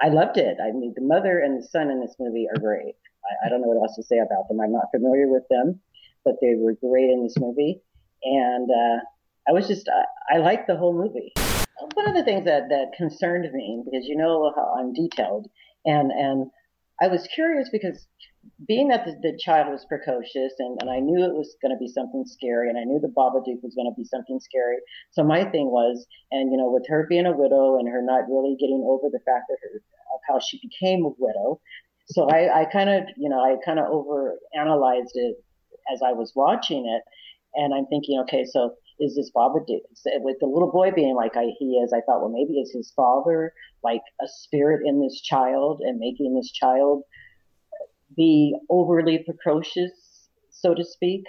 I 0.00 0.08
loved 0.08 0.38
it. 0.38 0.58
I 0.62 0.70
mean, 0.70 0.92
the 0.94 1.02
mother 1.02 1.40
and 1.40 1.60
the 1.60 1.66
son 1.66 1.90
in 1.90 2.00
this 2.00 2.14
movie 2.20 2.46
are 2.48 2.60
great. 2.60 2.94
I, 3.24 3.46
I 3.46 3.48
don't 3.50 3.62
know 3.62 3.68
what 3.68 3.82
else 3.82 3.96
to 3.96 4.04
say 4.04 4.18
about 4.18 4.46
them. 4.48 4.60
I'm 4.60 4.72
not 4.72 4.92
familiar 4.94 5.26
with 5.28 5.42
them, 5.50 5.80
but 6.24 6.34
they 6.40 6.54
were 6.56 6.74
great 6.74 7.10
in 7.10 7.24
this 7.24 7.36
movie, 7.38 7.82
and 8.24 8.68
uh, 8.70 8.98
I 9.48 9.52
was 9.52 9.68
just 9.68 9.88
I, 9.88 10.36
I 10.36 10.38
liked 10.38 10.66
the 10.66 10.76
whole 10.76 10.94
movie. 10.94 11.32
one 11.94 12.08
of 12.08 12.14
the 12.14 12.24
things 12.24 12.44
that 12.44 12.68
that 12.70 12.92
concerned 12.96 13.46
me 13.52 13.82
because 13.84 14.06
you 14.06 14.16
know 14.16 14.52
how 14.56 14.74
I'm 14.78 14.92
detailed, 14.92 15.48
and 15.84 16.10
and 16.10 16.50
I 17.02 17.08
was 17.08 17.26
curious 17.34 17.68
because 17.70 18.06
being 18.66 18.88
that 18.88 19.04
the, 19.04 19.12
the 19.22 19.38
child 19.38 19.68
was 19.68 19.84
precocious 19.88 20.52
and, 20.58 20.78
and 20.80 20.90
I 20.90 21.00
knew 21.00 21.24
it 21.24 21.34
was 21.34 21.56
going 21.62 21.72
to 21.72 21.78
be 21.78 21.88
something 21.88 22.24
scary 22.26 22.68
and 22.68 22.78
I 22.78 22.84
knew 22.84 23.00
the 23.00 23.08
Babadook 23.08 23.62
was 23.62 23.74
going 23.74 23.90
to 23.90 23.96
be 23.96 24.04
something 24.04 24.38
scary. 24.40 24.78
So 25.12 25.24
my 25.24 25.44
thing 25.44 25.70
was, 25.70 26.06
and 26.30 26.52
you 26.52 26.58
know, 26.58 26.70
with 26.70 26.86
her 26.88 27.06
being 27.08 27.26
a 27.26 27.32
widow 27.32 27.78
and 27.78 27.88
her 27.88 28.02
not 28.02 28.28
really 28.28 28.56
getting 28.60 28.84
over 28.86 29.08
the 29.10 29.20
fact 29.24 29.46
that 29.48 29.58
her, 29.62 29.80
of 30.14 30.20
how 30.28 30.38
she 30.40 30.60
became 30.62 31.04
a 31.04 31.12
widow. 31.18 31.60
So 32.06 32.28
I, 32.28 32.62
I 32.62 32.64
kind 32.66 32.90
of, 32.90 33.04
you 33.16 33.28
know, 33.28 33.40
I 33.40 33.56
kind 33.64 33.78
of 33.78 33.86
over 33.90 34.36
analyzed 34.54 35.12
it 35.14 35.36
as 35.92 36.00
I 36.04 36.12
was 36.12 36.32
watching 36.36 36.86
it. 36.86 37.02
And 37.56 37.74
I'm 37.74 37.86
thinking, 37.86 38.20
okay, 38.22 38.44
so 38.44 38.74
is 39.00 39.14
this 39.16 39.30
Baba 39.34 39.60
Babadook? 39.60 39.80
With 40.22 40.36
the 40.40 40.46
little 40.46 40.70
boy 40.70 40.90
being 40.92 41.14
like 41.14 41.36
I, 41.36 41.46
he 41.58 41.76
is, 41.76 41.92
I 41.92 42.00
thought, 42.06 42.20
well, 42.20 42.30
maybe 42.30 42.58
it's 42.58 42.72
his 42.72 42.92
father 42.94 43.52
like 43.82 44.02
a 44.20 44.26
spirit 44.28 44.82
in 44.86 45.00
this 45.00 45.20
child 45.20 45.80
and 45.84 45.98
making 45.98 46.34
this 46.34 46.52
child 46.52 47.02
be 48.16 48.54
overly 48.70 49.24
precocious, 49.24 49.92
so 50.50 50.74
to 50.74 50.84
speak. 50.84 51.22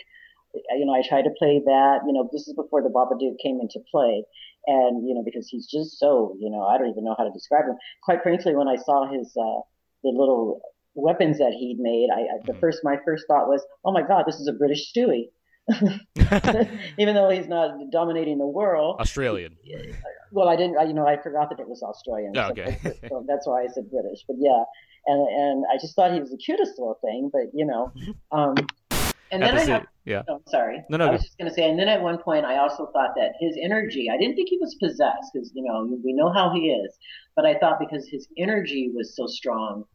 You 0.54 0.86
know, 0.86 0.94
I 0.94 1.02
tried 1.08 1.24
to 1.24 1.36
play 1.38 1.62
that. 1.66 2.00
You 2.08 2.14
know, 2.14 2.30
this 2.32 2.48
is 2.48 2.54
before 2.56 2.82
the 2.82 2.90
Babadook 2.90 3.36
came 3.44 3.60
into 3.60 3.80
play, 3.92 4.24
and 4.68 5.06
you 5.08 5.14
know, 5.14 5.24
because 5.26 5.48
he's 5.50 5.68
just 5.68 6.00
so, 6.00 6.36
you 6.40 6.50
know, 6.50 6.64
I 6.64 6.78
don't 6.78 6.90
even 6.90 7.04
know 7.04 7.16
how 7.18 7.26
to 7.26 7.32
describe 7.32 7.66
him. 7.66 7.76
Quite 8.04 8.24
frankly, 8.24 8.56
when 8.56 8.68
I 8.68 8.78
saw 8.78 9.12
his 9.12 9.36
uh, 9.36 9.62
the 10.04 10.10
little 10.16 10.62
weapons 10.94 11.40
that 11.40 11.52
he'd 11.52 11.78
made, 11.80 12.08
I, 12.14 12.22
I 12.22 12.38
the 12.48 12.54
Mhm. 12.54 12.60
first 12.62 12.80
my 12.84 12.98
first 13.04 13.26
thought 13.28 13.50
was, 13.50 13.66
oh 13.84 13.92
my 13.92 14.02
God, 14.02 14.24
this 14.26 14.40
is 14.40 14.48
a 14.48 14.54
British 14.54 14.94
Stewie. 14.94 15.30
even 16.98 17.16
though 17.16 17.30
he's 17.30 17.48
not 17.48 17.72
dominating 17.92 18.38
the 18.38 18.46
world. 18.46 18.98
Australian. 19.00 19.58
Well, 20.32 20.48
I 20.48 20.56
didn't. 20.56 20.78
I, 20.78 20.84
you 20.84 20.94
know, 20.94 21.08
I 21.08 21.18
forgot 21.18 21.50
that 21.50 21.60
it 21.60 21.68
was 21.68 21.82
Australian. 21.82 22.38
Oh, 22.38 22.50
okay. 22.50 22.78
so 23.10 23.26
that's 23.28 23.48
why 23.48 23.64
I 23.64 23.68
said 23.68 23.90
British. 23.90 24.24
But 24.28 24.38
yeah, 24.40 24.64
and 25.08 25.28
and 25.28 25.66
I 25.74 25.78
just 25.80 25.96
thought 25.96 26.14
he 26.14 26.20
was 26.20 26.30
the 26.30 26.38
cutest 26.38 26.74
little 26.78 27.00
thing. 27.02 27.30
But 27.34 27.50
you 27.54 27.66
know, 27.66 27.92
um, 28.32 28.56
and 29.32 29.42
then 29.42 29.58
I 29.58 29.62
have. 29.66 29.86
yeah. 30.06 30.22
Oh, 30.30 30.42
sorry. 30.48 30.84
No, 30.90 30.98
no, 30.98 31.08
I 31.08 31.12
was 31.12 31.22
just 31.22 31.38
going 31.38 31.50
to 31.50 31.56
say, 31.56 31.70
and 31.70 31.80
then 31.80 31.88
at 31.88 32.02
one 32.02 32.20
point, 32.20 32.46
I 32.46 32.58
also 32.58 32.90
thought 32.94 33.12
that 33.16 33.34
his 33.40 33.58
energy. 33.62 34.08
I 34.12 34.18
didn't 34.18 34.36
think 34.36 34.50
he 34.50 34.58
was 34.60 34.76
possessed 34.76 35.32
because 35.34 35.52
you 35.56 35.64
know 35.64 35.98
we 36.04 36.14
know 36.14 36.32
how 36.32 36.54
he 36.54 36.70
is, 36.70 36.96
but 37.36 37.46
I 37.46 37.58
thought 37.58 37.80
because 37.80 38.08
his 38.08 38.28
energy 38.38 38.92
was 38.94 39.16
so 39.16 39.26
strong, 39.26 39.86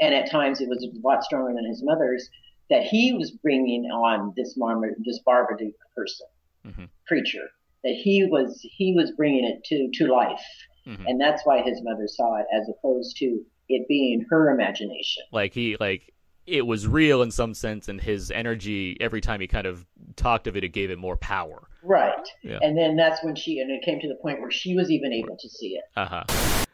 and 0.00 0.14
at 0.14 0.30
times 0.30 0.60
it 0.60 0.68
was 0.68 0.84
a 0.84 1.06
lot 1.06 1.24
stronger 1.24 1.54
than 1.54 1.64
his 1.66 1.82
mother's, 1.82 2.28
that 2.70 2.82
he 2.84 3.12
was 3.12 3.30
bringing 3.42 3.84
on 3.86 4.32
this 4.36 4.56
Marmar, 4.58 4.90
this 5.04 5.20
Barbadook 5.26 5.72
person, 5.96 6.26
Mhm. 6.66 6.88
creature. 7.06 7.48
That 7.82 7.94
he 7.94 8.24
was 8.24 8.60
he 8.62 8.94
was 8.96 9.12
bringing 9.12 9.44
it 9.44 9.62
to 9.64 9.90
to 9.98 10.10
life, 10.12 10.44
Mhm. 10.86 11.04
and 11.06 11.20
that's 11.20 11.44
why 11.44 11.62
his 11.62 11.82
mother 11.82 12.06
saw 12.06 12.36
it 12.36 12.46
as 12.52 12.68
opposed 12.68 13.16
to 13.18 13.44
it 13.68 13.86
being 13.88 14.24
her 14.30 14.50
imagination. 14.50 15.22
Like 15.32 15.52
he 15.52 15.76
like 15.78 16.12
it 16.46 16.66
was 16.66 16.86
real 16.86 17.22
in 17.22 17.30
some 17.30 17.52
sense, 17.54 17.88
and 17.88 18.00
his 18.00 18.30
energy 18.30 18.96
every 19.00 19.20
time 19.20 19.40
he 19.40 19.46
kind 19.46 19.66
of 19.66 19.86
talked 20.16 20.46
of 20.46 20.56
it, 20.56 20.64
it 20.64 20.68
gave 20.70 20.90
it 20.90 20.98
more 20.98 21.16
power. 21.16 21.68
Right. 21.82 22.26
Yeah. 22.42 22.58
And 22.62 22.76
then 22.76 22.96
that's 22.96 23.22
when 23.22 23.34
she 23.34 23.58
and 23.60 23.70
it 23.70 23.82
came 23.82 24.00
to 24.00 24.08
the 24.08 24.16
point 24.16 24.40
where 24.40 24.50
she 24.50 24.74
was 24.74 24.90
even 24.90 25.12
able 25.12 25.36
to 25.38 25.48
see 25.48 25.74
it. 25.76 25.84
Uh 25.96 26.06
huh. 26.06 26.24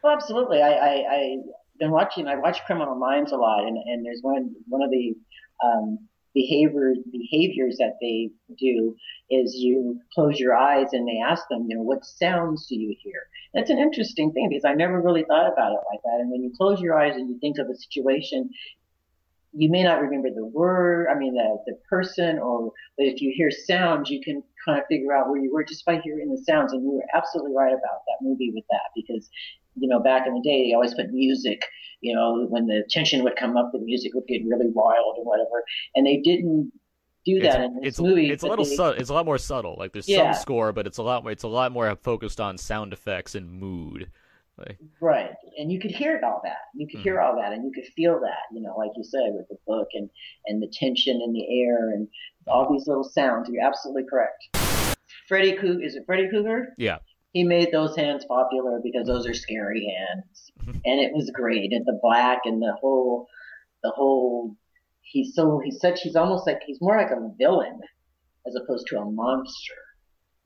Well, 0.03 0.13
absolutely. 0.13 0.63
I, 0.63 0.71
I, 0.73 0.93
I 1.15 1.37
been 1.79 1.91
watching. 1.91 2.27
I 2.29 2.37
watch 2.37 2.61
Criminal 2.67 2.95
Minds 2.95 3.33
a 3.33 3.37
lot, 3.37 3.67
and, 3.67 3.77
and 3.77 4.05
there's 4.05 4.21
one 4.23 4.55
one 4.69 4.83
of 4.83 4.91
the 4.91 5.15
um, 5.64 5.99
behavior 6.35 6.95
behaviors 7.11 7.76
that 7.79 7.97
they 8.00 8.31
do 8.59 8.95
is 9.31 9.55
you 9.57 10.00
close 10.14 10.38
your 10.38 10.57
eyes 10.57 10.88
and 10.93 11.07
they 11.07 11.21
ask 11.21 11.49
them, 11.49 11.67
you 11.69 11.76
know, 11.76 11.83
what 11.83 12.05
sounds 12.05 12.67
do 12.67 12.76
you 12.76 12.95
hear? 13.02 13.23
That's 13.55 13.71
an 13.71 13.79
interesting 13.79 14.33
thing 14.33 14.49
because 14.49 14.64
I 14.64 14.75
never 14.75 15.00
really 15.00 15.25
thought 15.25 15.52
about 15.52 15.73
it 15.73 15.81
like 15.90 16.00
that. 16.05 16.21
And 16.21 16.31
when 16.31 16.43
you 16.43 16.52
close 16.57 16.81
your 16.81 16.99
eyes 16.99 17.17
and 17.17 17.29
you 17.29 17.38
think 17.40 17.59
of 17.59 17.69
a 17.69 17.76
situation, 17.76 18.50
you 19.52 19.69
may 19.69 19.83
not 19.83 20.00
remember 20.00 20.31
the 20.31 20.47
word, 20.47 21.09
I 21.11 21.19
mean, 21.19 21.35
the, 21.35 21.59
the 21.67 21.79
person, 21.88 22.38
or 22.38 22.73
but 22.97 23.07
if 23.07 23.21
you 23.21 23.33
hear 23.35 23.50
sounds, 23.50 24.09
you 24.09 24.21
can 24.23 24.43
kind 24.64 24.79
of 24.79 24.87
figure 24.87 25.12
out 25.12 25.29
where 25.29 25.40
you 25.40 25.52
were 25.52 25.64
just 25.64 25.85
by 25.85 26.00
hearing 26.05 26.31
the 26.31 26.43
sounds. 26.45 26.73
And 26.73 26.83
you 26.85 26.93
were 26.93 27.05
absolutely 27.14 27.52
right 27.57 27.73
about 27.73 28.02
that 28.07 28.23
movie 28.23 28.52
with 28.55 28.64
that 28.71 28.90
because, 28.95 29.29
you 29.81 29.89
know, 29.89 29.99
back 30.01 30.27
in 30.27 30.35
the 30.35 30.41
day, 30.43 30.69
they 30.69 30.75
always 30.75 30.95
put 30.95 31.11
music, 31.11 31.63
you 32.01 32.15
know, 32.15 32.47
when 32.49 32.67
the 32.67 32.85
tension 32.91 33.25
would 33.25 33.37
come 33.37 33.57
up, 33.57 33.71
the 33.73 33.79
music 33.81 34.13
would 34.15 34.27
get 34.27 34.43
really 34.47 34.69
wild 34.73 35.17
or 35.19 35.25
whatever. 35.25 35.65
And 35.95 36.07
they 36.07 36.19
didn't 36.19 36.73
do 37.25 37.41
that 37.41 37.61
in 37.61 37.75
this 37.77 37.89
it's 37.89 38.01
movie. 38.01 38.31
it's 38.31 38.43
a 38.43 38.47
little 38.47 38.65
they- 38.65 38.77
su- 38.77 38.97
it's 39.01 39.11
a 39.11 39.15
lot 39.15 39.27
more 39.27 39.39
subtle. 39.39 39.77
Like 39.79 39.93
there's 39.93 40.09
Yeah. 40.09 40.33
some 40.33 40.41
score, 40.41 40.73
but 40.73 40.87
it's 40.87 40.99
a 40.99 41.03
lot 41.03 41.23
more 41.23 41.33
it's 41.33 41.43
a 41.43 41.49
lot 41.49 41.73
more 41.73 41.95
focused 41.97 42.41
on 42.41 42.57
sound 42.59 42.93
effects 42.93 43.35
and 43.35 43.51
mood. 43.51 44.11
Like, 44.57 44.79
Right. 45.01 45.31
And 45.59 45.73
you 45.73 45.81
could 45.81 45.91
hear 45.91 46.21
all 46.23 46.41
that. 46.45 46.59
You 46.75 46.87
could 46.87 47.01
hear 47.01 47.17
mm-hmm. 47.17 47.37
all 47.37 47.43
that 47.43 47.53
and 47.53 47.65
you 47.65 47.73
could 47.75 47.91
feel 47.95 48.21
that, 48.21 48.55
you 48.55 48.61
know, 48.61 48.75
like 48.77 48.91
you 48.97 49.05
said, 49.05 49.33
with 49.33 49.49
the 49.49 49.57
book 49.67 49.89
and, 49.95 50.09
and 50.47 50.63
the 50.63 50.71
tension 50.73 51.21
in 51.23 51.33
the 51.33 51.63
air 51.63 51.91
and 51.91 52.09
all 52.47 52.71
these 52.71 52.87
little 52.87 53.05
sounds. 53.05 53.49
You're 53.51 53.67
absolutely 53.67 54.05
correct. 54.09 54.57
Freddy 55.29 55.53
Cougar, 55.53 55.83
is 55.83 55.95
it 55.95 56.03
Freddy 56.07 56.29
Cougar? 56.31 56.75
yeah, 56.77 56.99
He 57.33 57.45
made 57.45 57.71
those 57.73 57.97
hands 57.97 58.25
popular 58.27 58.81
because 58.83 59.07
those 59.07 59.27
are 59.27 59.35
scary 59.35 59.87
hands. 59.87 60.51
Mm-hmm. 60.61 60.79
and 60.85 61.01
it 61.01 61.13
was 61.15 61.31
great. 61.33 61.73
And 61.73 61.87
the 61.87 61.99
black 62.03 62.41
and 62.45 62.61
the 62.61 62.77
whole, 62.81 63.27
the 63.83 63.91
whole, 63.91 64.57
he's 65.01 65.35
so, 65.35 65.61
he's 65.65 65.81
such, 65.81 66.01
he's 66.03 66.17
almost 66.17 66.47
like, 66.47 66.61
he's 66.67 66.81
more 66.81 66.97
like 66.97 67.11
a 67.11 67.31
villain 67.39 67.81
as 68.47 68.55
opposed 68.57 68.87
to 68.89 68.99
a 68.99 69.11
monster 69.11 69.75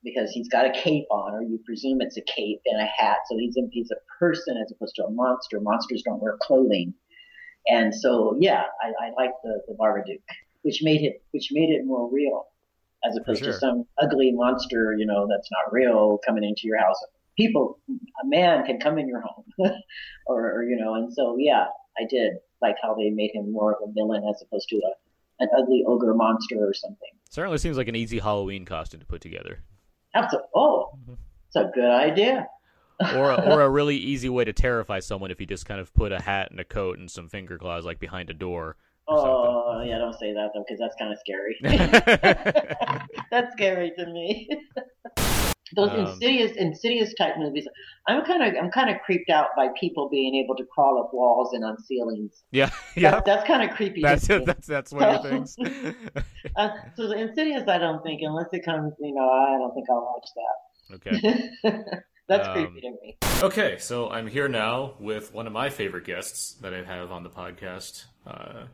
because 0.04 0.30
he's 0.30 0.48
got 0.48 0.66
a 0.66 0.72
cape 0.72 1.06
on, 1.10 1.32
or 1.34 1.42
you 1.42 1.58
presume 1.64 2.00
it's 2.00 2.16
a 2.16 2.22
cape 2.22 2.60
and 2.66 2.80
a 2.80 2.84
hat. 2.84 3.18
So 3.28 3.38
he's 3.38 3.56
a, 3.56 3.62
he's 3.72 3.90
a 3.90 3.96
person 4.18 4.56
as 4.62 4.70
opposed 4.70 4.94
to 4.96 5.04
a 5.04 5.10
monster. 5.10 5.60
Monsters 5.60 6.02
don't 6.04 6.22
wear 6.22 6.36
clothing, 6.42 6.94
and 7.66 7.94
so 7.94 8.36
yeah, 8.38 8.64
I, 8.82 9.06
I 9.06 9.10
like 9.16 9.30
the 9.42 9.62
the 9.66 9.74
Babadook, 9.74 10.20
which 10.62 10.80
made 10.82 11.02
it 11.02 11.22
which 11.30 11.48
made 11.52 11.70
it 11.70 11.86
more 11.86 12.10
real, 12.12 12.46
as 13.08 13.16
opposed 13.16 13.42
sure. 13.42 13.52
to 13.52 13.58
some 13.58 13.84
ugly 14.00 14.32
monster, 14.32 14.94
you 14.96 15.06
know, 15.06 15.26
that's 15.28 15.48
not 15.50 15.72
real 15.72 16.18
coming 16.26 16.44
into 16.44 16.62
your 16.64 16.78
house. 16.78 16.96
People, 17.36 17.78
a 17.90 18.26
man 18.26 18.64
can 18.64 18.78
come 18.78 18.98
in 18.98 19.08
your 19.08 19.20
home, 19.20 19.44
or, 20.26 20.52
or 20.52 20.62
you 20.64 20.76
know, 20.76 20.94
and 20.94 21.12
so 21.12 21.36
yeah, 21.38 21.66
I 21.98 22.04
did 22.08 22.34
like 22.62 22.76
how 22.82 22.94
they 22.94 23.10
made 23.10 23.30
him 23.34 23.52
more 23.52 23.72
of 23.72 23.88
a 23.88 23.92
villain 23.92 24.22
as 24.28 24.42
opposed 24.42 24.68
to 24.70 24.76
a 24.76 24.92
an 25.40 25.48
ugly 25.58 25.82
ogre 25.84 26.14
monster 26.14 26.56
or 26.60 26.72
something. 26.72 27.08
certainly 27.28 27.58
seems 27.58 27.76
like 27.76 27.88
an 27.88 27.96
easy 27.96 28.20
Halloween 28.20 28.64
costume 28.64 29.00
to 29.00 29.06
put 29.06 29.20
together, 29.20 29.64
Absolutely. 30.14 30.48
Oh, 30.54 30.92
it's 31.48 31.56
a 31.56 31.70
good 31.74 31.90
idea. 31.90 32.46
or 33.16 33.32
a, 33.32 33.52
or 33.52 33.62
a 33.62 33.68
really 33.68 33.96
easy 33.96 34.28
way 34.28 34.44
to 34.44 34.52
terrify 34.52 35.00
someone 35.00 35.32
if 35.32 35.40
you 35.40 35.46
just 35.46 35.66
kind 35.66 35.80
of 35.80 35.92
put 35.94 36.12
a 36.12 36.20
hat 36.20 36.52
and 36.52 36.60
a 36.60 36.64
coat 36.64 36.98
and 36.98 37.10
some 37.10 37.28
finger 37.28 37.58
claws 37.58 37.84
like 37.84 37.98
behind 37.98 38.30
a 38.30 38.34
door. 38.34 38.76
Oh, 39.08 39.82
yeah, 39.84 39.98
don't 39.98 40.14
say 40.18 40.32
that 40.32 40.50
though, 40.54 40.64
because 40.66 40.78
that's 40.80 40.94
kind 40.98 41.12
of 41.12 41.18
scary. 41.18 41.56
that's 43.30 43.52
scary 43.52 43.92
to 43.98 44.06
me. 44.06 44.48
Those 45.76 45.90
Um, 45.90 46.00
insidious, 46.06 46.52
insidious 46.56 47.14
type 47.14 47.34
movies. 47.38 47.66
I'm 48.06 48.24
kind 48.24 48.42
of, 48.42 48.54
I'm 48.62 48.70
kind 48.70 48.90
of 48.90 49.00
creeped 49.04 49.28
out 49.30 49.48
by 49.56 49.68
people 49.80 50.08
being 50.08 50.34
able 50.36 50.54
to 50.56 50.64
crawl 50.72 51.00
up 51.02 51.10
walls 51.12 51.52
and 51.52 51.64
on 51.64 51.76
ceilings. 51.82 52.44
yeah, 52.52 52.70
yeah. 52.96 53.12
That, 53.12 53.24
that's 53.24 53.46
kind 53.46 53.68
of 53.68 53.74
creepy. 53.76 54.02
That's 54.02 54.26
to 54.28 54.38
me. 54.40 54.44
that's 54.44 54.66
that's 54.66 54.92
one 54.92 55.02
of 55.02 55.22
things. 55.22 55.56
Uh, 56.56 56.68
so 56.96 57.08
the 57.08 57.16
insidious, 57.18 57.66
I 57.66 57.78
don't 57.78 58.02
think, 58.04 58.20
unless 58.22 58.46
it 58.52 58.64
comes, 58.64 58.92
you 59.00 59.14
know, 59.14 59.28
I 59.28 59.56
don't 59.58 59.74
think 59.74 59.86
I'll 59.90 60.14
watch 60.14 60.28
that. 60.36 60.94
okay. 61.72 61.82
that's 62.28 62.46
Um, 62.46 62.54
creepy 62.54 62.80
to 62.82 62.90
me. 63.02 63.16
Okay, 63.42 63.78
so 63.78 64.10
I'm 64.10 64.28
here 64.28 64.46
now 64.48 64.94
with 65.00 65.34
one 65.34 65.46
of 65.48 65.52
my 65.52 65.70
favorite 65.70 66.04
guests 66.04 66.52
that 66.60 66.72
I 66.72 66.84
have 66.84 67.10
on 67.10 67.22
the 67.24 67.30
podcast. 67.30 68.04
Uh, 68.26 68.64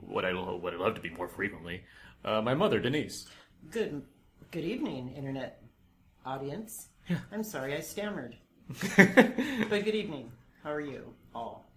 what 0.00 0.24
I 0.24 0.30
lo- 0.32 0.56
what 0.56 0.72
I 0.74 0.76
love 0.76 0.94
to 0.94 1.00
be 1.00 1.10
more 1.10 1.28
frequently, 1.28 1.82
uh, 2.24 2.40
my 2.42 2.54
mother 2.54 2.80
Denise. 2.80 3.26
Good, 3.70 4.02
good 4.50 4.64
evening, 4.64 5.12
internet 5.16 5.60
audience. 6.24 6.88
Yeah. 7.08 7.18
I'm 7.32 7.42
sorry, 7.42 7.74
I 7.74 7.80
stammered. 7.80 8.36
but 8.96 9.84
good 9.84 9.94
evening. 9.94 10.30
How 10.62 10.72
are 10.72 10.80
you 10.80 11.14
all? 11.34 11.70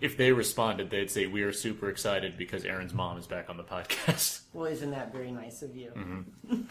If 0.00 0.16
they 0.16 0.32
responded, 0.32 0.88
they'd 0.88 1.10
say 1.10 1.26
we 1.26 1.42
are 1.42 1.52
super 1.52 1.90
excited 1.90 2.38
because 2.38 2.64
Aaron's 2.64 2.94
mom 2.94 3.18
is 3.18 3.26
back 3.26 3.50
on 3.50 3.56
the 3.56 3.64
podcast. 3.64 4.40
Well, 4.54 4.66
isn't 4.72 4.90
that 4.92 5.12
very 5.12 5.30
nice 5.32 5.60
of 5.62 5.76
you? 5.76 5.92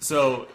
So 0.00 0.48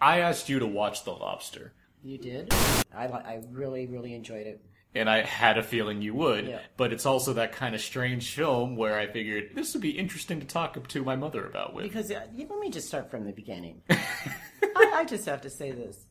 I 0.00 0.18
asked 0.20 0.48
you 0.48 0.58
to 0.58 0.66
watch 0.66 1.04
The 1.04 1.12
Lobster, 1.12 1.72
You 2.02 2.18
did. 2.18 2.52
I 2.94 3.06
I 3.06 3.42
really 3.50 3.86
really 3.86 4.14
enjoyed 4.14 4.46
it. 4.46 4.60
And 4.96 5.08
I 5.08 5.22
had 5.22 5.58
a 5.58 5.62
feeling 5.62 6.02
you 6.02 6.14
would. 6.14 6.46
Yeah. 6.46 6.60
But 6.76 6.92
it's 6.92 7.06
also 7.06 7.32
that 7.34 7.52
kind 7.52 7.74
of 7.74 7.80
strange 7.80 8.34
film 8.34 8.76
where 8.76 8.98
I 8.98 9.06
figured 9.06 9.50
this 9.54 9.72
would 9.74 9.82
be 9.82 9.90
interesting 9.90 10.40
to 10.40 10.46
talk 10.46 10.86
to 10.88 11.04
my 11.04 11.16
mother 11.16 11.46
about 11.46 11.74
with. 11.74 11.84
Because 11.84 12.10
uh, 12.10 12.26
let 12.36 12.58
me 12.58 12.70
just 12.70 12.88
start 12.88 13.10
from 13.10 13.24
the 13.24 13.32
beginning. 13.32 13.82
I, 13.90 14.92
I 14.94 15.04
just 15.04 15.26
have 15.26 15.40
to 15.42 15.50
say 15.50 15.70
this. 15.72 16.06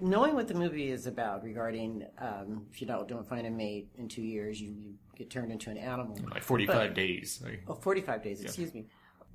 Knowing 0.00 0.34
what 0.34 0.48
the 0.48 0.54
movie 0.54 0.90
is 0.90 1.06
about 1.06 1.42
regarding 1.44 2.06
um, 2.18 2.66
if 2.72 2.80
you 2.80 2.86
don't, 2.86 3.06
don't 3.06 3.28
find 3.28 3.46
a 3.46 3.50
mate 3.50 3.90
in 3.98 4.08
two 4.08 4.22
years, 4.22 4.60
you, 4.60 4.70
you 4.70 4.94
get 5.14 5.30
turned 5.30 5.52
into 5.52 5.70
an 5.70 5.76
animal. 5.76 6.18
like 6.30 6.42
45 6.42 6.94
days. 6.94 7.40
Like, 7.44 7.62
Oh, 7.68 7.74
45 7.74 8.22
days, 8.22 8.40
excuse 8.42 8.72
me. 8.72 8.86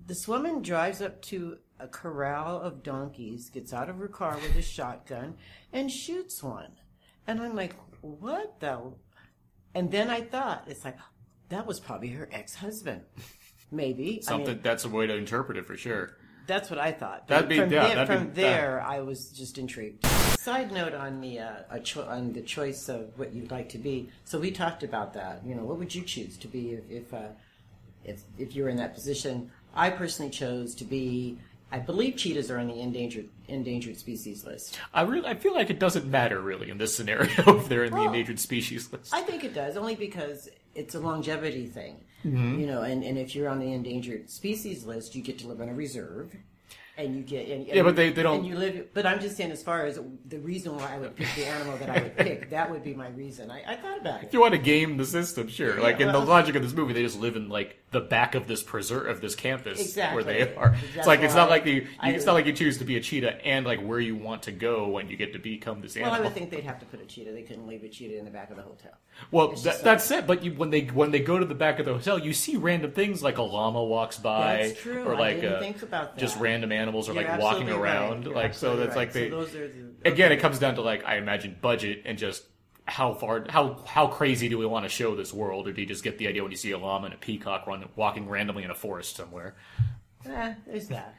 This 0.07 0.27
woman 0.27 0.61
drives 0.61 1.01
up 1.01 1.21
to 1.23 1.57
a 1.79 1.87
corral 1.87 2.59
of 2.61 2.81
donkeys, 2.83 3.49
gets 3.49 3.73
out 3.73 3.89
of 3.89 3.97
her 3.97 4.07
car 4.07 4.35
with 4.35 4.55
a 4.55 4.61
shotgun, 4.61 5.35
and 5.71 5.91
shoots 5.91 6.41
one. 6.41 6.71
And 7.27 7.41
I'm 7.41 7.55
like, 7.55 7.75
what 8.05 8.59
the? 8.59 8.93
And 9.73 9.91
then 9.91 10.09
I 10.09 10.21
thought, 10.21 10.65
it's 10.67 10.85
like, 10.85 10.97
that 11.49 11.65
was 11.67 11.79
probably 11.79 12.09
her 12.09 12.29
ex 12.31 12.55
husband. 12.55 13.01
Maybe. 13.71 14.19
I 14.21 14.25
Something 14.25 14.47
mean, 14.55 14.59
that's 14.61 14.85
a 14.85 14.89
way 14.89 15.07
to 15.07 15.15
interpret 15.15 15.57
it 15.57 15.65
for 15.65 15.75
sure. 15.75 16.17
that's 16.47 16.69
what 16.69 16.77
I 16.79 16.91
thought. 16.91 17.27
That'd 17.27 17.49
be- 17.49 17.57
from 17.59 17.71
yeah, 17.71 17.87
there, 17.87 17.95
that'd 17.95 18.19
be- 18.19 18.25
from 18.25 18.33
there 18.35 18.81
I 18.81 18.99
was 19.01 19.29
just 19.31 19.57
intrigued. 19.57 20.05
Side 20.05 20.71
note 20.71 20.93
on 20.93 21.19
the 21.21 21.39
uh, 21.39 21.53
a 21.71 21.79
cho- 21.79 22.05
on 22.05 22.31
the 22.33 22.41
choice 22.41 22.87
of 22.87 23.17
what 23.17 23.33
you'd 23.33 23.49
like 23.49 23.67
to 23.69 23.79
be. 23.79 24.09
So 24.25 24.39
we 24.39 24.51
talked 24.51 24.83
about 24.83 25.13
that. 25.15 25.41
You 25.43 25.55
know, 25.55 25.63
what 25.63 25.79
would 25.79 25.93
you 25.95 26.03
choose 26.03 26.37
to 26.37 26.47
be 26.47 26.73
if 26.73 26.83
if 26.91 27.13
uh, 27.13 27.29
if, 28.03 28.21
if 28.37 28.55
you 28.55 28.61
were 28.63 28.69
in 28.69 28.77
that 28.77 28.93
position? 28.93 29.49
I 29.73 29.89
personally 29.89 30.29
chose 30.31 30.75
to 30.75 30.83
be. 30.85 31.39
I 31.75 31.79
believe 31.79 32.15
cheetahs 32.15 32.49
are 32.49 32.57
on 32.57 32.67
the 32.67 32.79
endangered 32.79 33.27
endangered 33.49 33.97
species 33.97 34.45
list. 34.45 34.79
I 34.93 35.01
really, 35.01 35.27
I 35.27 35.33
feel 35.35 35.53
like 35.53 35.69
it 35.69 35.77
doesn't 35.77 36.05
matter 36.05 36.39
really 36.39 36.69
in 36.69 36.77
this 36.77 36.95
scenario 36.95 37.29
if 37.59 37.67
they're 37.67 37.83
in 37.83 37.93
the 37.93 38.03
endangered 38.03 38.39
species 38.39 38.93
list. 38.93 39.13
I 39.13 39.21
think 39.21 39.43
it 39.43 39.53
does, 39.53 39.75
only 39.75 39.95
because 39.95 40.47
it's 40.73 40.95
a 40.95 41.01
longevity 41.01 41.67
thing. 41.67 41.97
Mm-hmm. 42.23 42.61
You 42.61 42.67
know, 42.67 42.83
and, 42.83 43.03
and 43.03 43.17
if 43.17 43.35
you're 43.35 43.49
on 43.49 43.59
the 43.59 43.73
endangered 43.73 44.29
species 44.29 44.85
list, 44.85 45.15
you 45.15 45.21
get 45.21 45.37
to 45.39 45.47
live 45.47 45.59
on 45.59 45.67
a 45.67 45.73
reserve. 45.73 46.33
And 46.97 47.13
you 47.13 47.23
get 47.23 47.49
and, 47.49 47.67
Yeah, 47.67 47.83
but 47.83 47.97
they- 47.97 48.11
they 48.11 48.23
don't- 48.23 48.37
And 48.37 48.47
you 48.47 48.55
live, 48.55 48.93
but 48.93 49.05
I'm 49.05 49.19
just 49.19 49.35
saying, 49.35 49.51
as 49.51 49.61
far 49.61 49.85
as 49.85 49.99
the 50.29 50.39
reason 50.39 50.77
why 50.77 50.95
I 50.95 50.97
would 50.97 51.13
pick 51.17 51.27
the 51.35 51.45
animal 51.45 51.75
that 51.77 51.89
I 51.89 52.01
would 52.03 52.15
pick, 52.15 52.49
that 52.51 52.71
would 52.71 52.85
be 52.85 52.93
my 52.93 53.09
reason. 53.09 53.51
I, 53.51 53.73
I 53.73 53.75
thought 53.75 53.99
about 53.99 54.23
it. 54.23 54.27
If 54.27 54.33
you 54.33 54.39
want 54.39 54.53
to 54.53 54.59
game 54.59 54.95
the 54.95 55.05
system, 55.05 55.49
sure. 55.49 55.81
like 55.81 55.99
in 55.99 56.07
the 56.07 56.19
logic 56.19 56.55
of 56.55 56.63
this 56.63 56.71
movie, 56.71 56.93
they 56.93 57.03
just 57.03 57.19
live 57.19 57.35
in 57.35 57.49
like 57.49 57.83
the 57.95 58.01
back 58.01 58.35
of 58.35 58.45
this 58.47 58.61
preserve 58.61 59.07
of 59.07 59.21
this 59.21 59.33
campus 59.35 59.79
Exactly. 59.79 60.15
where 60.15 60.23
they 60.23 60.53
are. 60.55 60.75
It's 60.95 61.07
like 61.07 61.21
it's 61.21 61.33
not 61.33 61.49
like 61.49 61.65
you. 61.65 61.73
you 61.73 61.87
I- 61.99 62.11
it's 62.11 62.25
not 62.25 62.33
like 62.33 62.45
you 62.45 62.53
choose 62.53 62.77
to 62.79 62.85
be 62.85 62.97
a 62.97 63.01
cheetah 63.01 63.43
and 63.45 63.65
like 63.65 63.79
where 63.81 63.99
you 63.99 64.15
want 64.15 64.43
to 64.43 64.51
go 64.51 64.87
when 64.89 65.09
you 65.09 65.17
get 65.17 65.33
to 65.33 65.39
become 65.39 65.81
this 65.81 65.95
Well, 65.95 66.05
animal. 66.05 66.21
I 66.21 66.23
would 66.25 66.33
think 66.33 66.51
they'd 66.51 66.63
have 66.65 66.79
to 66.79 66.85
put 66.85 67.01
a 67.01 67.05
cheetah. 67.05 67.31
They 67.31 67.41
couldn't 67.41 67.65
leave 67.67 67.83
a 67.83 67.89
cheetah 67.89 68.17
in 68.19 68.25
the 68.25 68.31
back 68.31 68.49
of 68.51 68.57
the 68.57 68.63
hotel. 68.63 68.91
Well, 69.31 69.53
that, 69.63 69.81
that's 69.83 70.11
it. 70.11 70.27
But 70.27 70.43
you, 70.43 70.53
when 70.53 70.69
they 70.69 70.81
when 70.81 71.11
they 71.11 71.19
go 71.19 71.39
to 71.39 71.45
the 71.45 71.55
back 71.55 71.79
of 71.79 71.85
the 71.85 71.93
hotel, 71.93 72.19
you 72.19 72.33
see 72.33 72.57
random 72.57 72.91
things 72.91 73.23
like 73.23 73.37
a 73.37 73.41
llama 73.43 73.83
walks 73.83 74.17
by, 74.17 74.57
That's 74.67 74.81
true. 74.81 75.03
or 75.05 75.15
like 75.15 75.43
uh, 75.43 75.59
think 75.59 75.81
about 75.81 76.17
just 76.17 76.37
random 76.37 76.71
animals 76.71 77.07
are 77.09 77.13
You're 77.13 77.23
like 77.23 77.39
walking 77.39 77.69
absolutely 77.69 77.81
right. 77.81 77.95
around. 77.95 78.27
Like 78.27 78.53
so, 78.53 78.75
that's 78.75 78.89
right. 78.89 78.97
like 78.97 79.13
they. 79.13 79.29
So 79.29 79.37
those 79.37 79.55
are 79.55 79.67
the, 79.69 80.09
Again, 80.09 80.31
it 80.31 80.37
comes 80.41 80.59
down 80.59 80.75
to 80.75 80.81
like 80.81 81.05
I 81.05 81.15
imagine 81.17 81.55
budget 81.61 82.01
and 82.05 82.17
just 82.17 82.43
how 82.87 83.13
far 83.13 83.45
how 83.49 83.81
how 83.85 84.07
crazy 84.07 84.47
do 84.49 84.57
we 84.57 84.65
want 84.65 84.85
to 84.85 84.89
show 84.89 85.15
this 85.15 85.33
world, 85.33 85.67
or 85.67 85.73
do 85.73 85.81
you 85.81 85.87
just 85.87 86.03
get 86.03 86.17
the 86.17 86.27
idea 86.27 86.43
when 86.43 86.51
you 86.51 86.57
see 86.57 86.71
a 86.71 86.77
llama 86.77 87.05
and 87.05 87.13
a 87.15 87.17
peacock 87.17 87.65
run 87.67 87.83
walking 87.95 88.29
randomly 88.29 88.63
in 88.63 88.71
a 88.71 88.75
forest 88.75 89.15
somewhere? 89.15 89.55
Eh, 90.27 90.53
there's 90.67 90.87
that. 90.89 91.15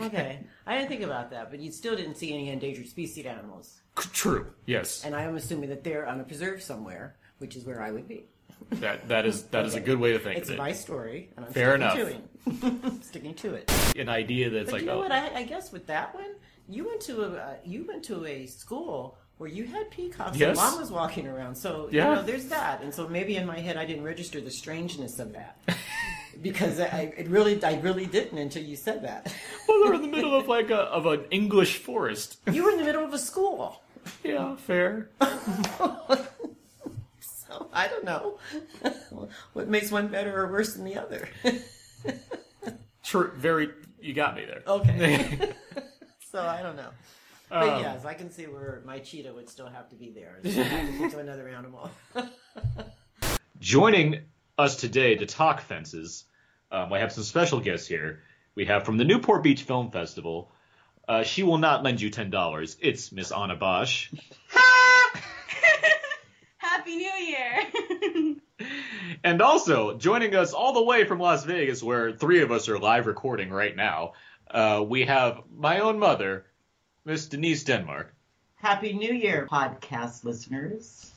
okay, 0.00 0.40
I 0.66 0.76
didn't 0.76 0.88
think 0.88 1.02
about 1.02 1.30
that, 1.30 1.50
but 1.50 1.60
you 1.60 1.70
still 1.70 1.94
didn't 1.96 2.16
see 2.16 2.32
any 2.32 2.48
endangered 2.48 2.88
species 2.88 3.26
animals, 3.26 3.80
True. 3.94 4.46
Yes. 4.64 5.04
and 5.04 5.14
I'm 5.14 5.36
assuming 5.36 5.68
that 5.68 5.84
they're 5.84 6.06
on 6.06 6.18
a 6.20 6.24
preserve 6.24 6.62
somewhere, 6.62 7.16
which 7.38 7.56
is 7.56 7.64
where 7.66 7.82
I 7.82 7.90
would 7.90 8.08
be. 8.08 8.24
That 8.70 9.08
that 9.08 9.26
is 9.26 9.44
that 9.44 9.66
is 9.66 9.74
a 9.74 9.80
good 9.80 9.98
way 9.98 10.12
to 10.12 10.18
think 10.18 10.38
It's 10.38 10.48
of 10.48 10.54
it. 10.54 10.58
my 10.58 10.72
story, 10.72 11.30
and 11.36 11.44
I'm 11.44 11.52
Fair 11.52 11.76
sticking 11.78 12.22
to 12.46 12.86
it. 12.86 13.04
sticking 13.04 13.34
to 13.34 13.54
it. 13.54 13.72
An 13.98 14.08
idea 14.08 14.48
that's 14.48 14.66
But 14.66 14.72
like 14.72 14.80
you 14.82 14.86
know 14.88 14.94
oh, 14.94 14.98
what? 15.00 15.12
I, 15.12 15.40
I 15.40 15.42
guess 15.44 15.70
with 15.72 15.86
that 15.88 16.14
one, 16.14 16.30
you 16.68 16.86
went 16.86 17.02
to 17.02 17.22
a 17.24 17.28
uh, 17.36 17.54
you 17.64 17.84
went 17.86 18.02
to 18.04 18.24
a 18.24 18.46
school 18.46 19.18
where 19.38 19.50
you 19.50 19.64
had 19.64 19.90
peacocks 19.90 20.36
Yes. 20.36 20.50
and 20.50 20.56
llamas 20.58 20.90
walking 20.90 21.26
around. 21.26 21.56
So 21.56 21.88
Yeah. 21.90 22.08
you 22.10 22.14
know, 22.16 22.22
there's 22.22 22.46
that. 22.46 22.82
And 22.82 22.94
so 22.94 23.08
maybe 23.08 23.36
in 23.36 23.46
my 23.46 23.58
head, 23.60 23.76
I 23.76 23.84
didn't 23.84 24.04
register 24.04 24.40
the 24.40 24.50
strangeness 24.50 25.18
of 25.18 25.32
that 25.32 25.58
because 26.42 26.78
I 26.80 27.12
it 27.16 27.28
really 27.28 27.62
I 27.64 27.80
really 27.80 28.06
didn't 28.06 28.38
until 28.38 28.62
you 28.62 28.76
said 28.76 29.02
that. 29.04 29.32
well, 29.68 29.84
they're 29.84 29.94
in 29.94 30.02
the 30.02 30.08
middle 30.08 30.34
of 30.36 30.46
like 30.48 30.70
a 30.70 30.82
of 30.82 31.06
an 31.06 31.24
English 31.30 31.78
forest. 31.78 32.38
You 32.50 32.64
were 32.64 32.70
in 32.70 32.78
the 32.78 32.84
middle 32.84 33.04
of 33.04 33.12
a 33.12 33.18
school. 33.18 33.80
Yeah, 34.22 34.54
fair. 34.56 35.08
So 37.20 37.68
I 37.72 37.88
don't 37.88 38.04
know 38.04 38.38
what 39.54 39.68
makes 39.68 39.90
one 39.90 40.08
better 40.08 40.38
or 40.42 40.50
worse 40.50 40.74
than 40.74 40.84
the 40.84 40.96
other. 40.96 41.28
True. 43.02 43.30
Very. 43.36 43.70
You 44.00 44.12
got 44.12 44.34
me 44.36 44.44
there. 44.44 44.62
Okay. 44.66 45.52
so 46.30 46.40
I 46.42 46.62
don't 46.62 46.76
know. 46.76 46.90
But 47.54 47.68
Um, 47.68 47.80
yes, 47.82 48.04
I 48.04 48.14
can 48.14 48.32
see 48.32 48.48
where 48.48 48.82
my 48.84 48.98
cheetah 48.98 49.32
would 49.32 49.48
still 49.48 49.68
have 49.68 49.88
to 49.90 49.94
be 49.94 50.10
there. 50.10 50.40
So 50.42 51.08
to 51.10 51.18
another 51.20 51.48
animal. 51.48 51.88
Joining 53.60 54.22
us 54.58 54.74
today 54.74 55.14
to 55.14 55.24
talk 55.24 55.60
fences, 55.60 56.24
um, 56.72 56.92
I 56.92 56.98
have 56.98 57.12
some 57.12 57.22
special 57.22 57.60
guests 57.60 57.86
here. 57.86 58.24
We 58.56 58.64
have 58.64 58.84
from 58.84 58.96
the 58.96 59.04
Newport 59.04 59.44
Beach 59.44 59.62
Film 59.62 59.92
Festival. 59.92 60.50
Uh, 61.06 61.22
she 61.22 61.44
will 61.44 61.58
not 61.58 61.84
lend 61.84 62.00
you 62.00 62.10
ten 62.10 62.28
dollars. 62.28 62.76
It's 62.80 63.12
Miss 63.12 63.30
Anna 63.30 63.54
Bosch. 63.54 64.10
Happy 66.58 66.96
New 66.96 67.04
Year! 67.04 68.36
And 69.22 69.40
also 69.42 69.96
joining 69.96 70.34
us 70.34 70.52
all 70.52 70.72
the 70.74 70.82
way 70.82 71.04
from 71.04 71.18
Las 71.18 71.44
Vegas, 71.44 71.82
where 71.82 72.12
three 72.12 72.42
of 72.42 72.52
us 72.52 72.68
are 72.68 72.78
live 72.78 73.06
recording 73.06 73.48
right 73.50 73.74
now, 73.74 74.12
uh, 74.50 74.84
we 74.86 75.04
have 75.06 75.40
my 75.50 75.80
own 75.80 75.98
mother, 75.98 76.44
Miss 77.04 77.26
Denise 77.26 77.64
Denmark. 77.64 78.14
Happy 78.56 78.92
New 78.94 79.12
Year, 79.12 79.46
podcast 79.50 80.24
listeners. 80.24 81.12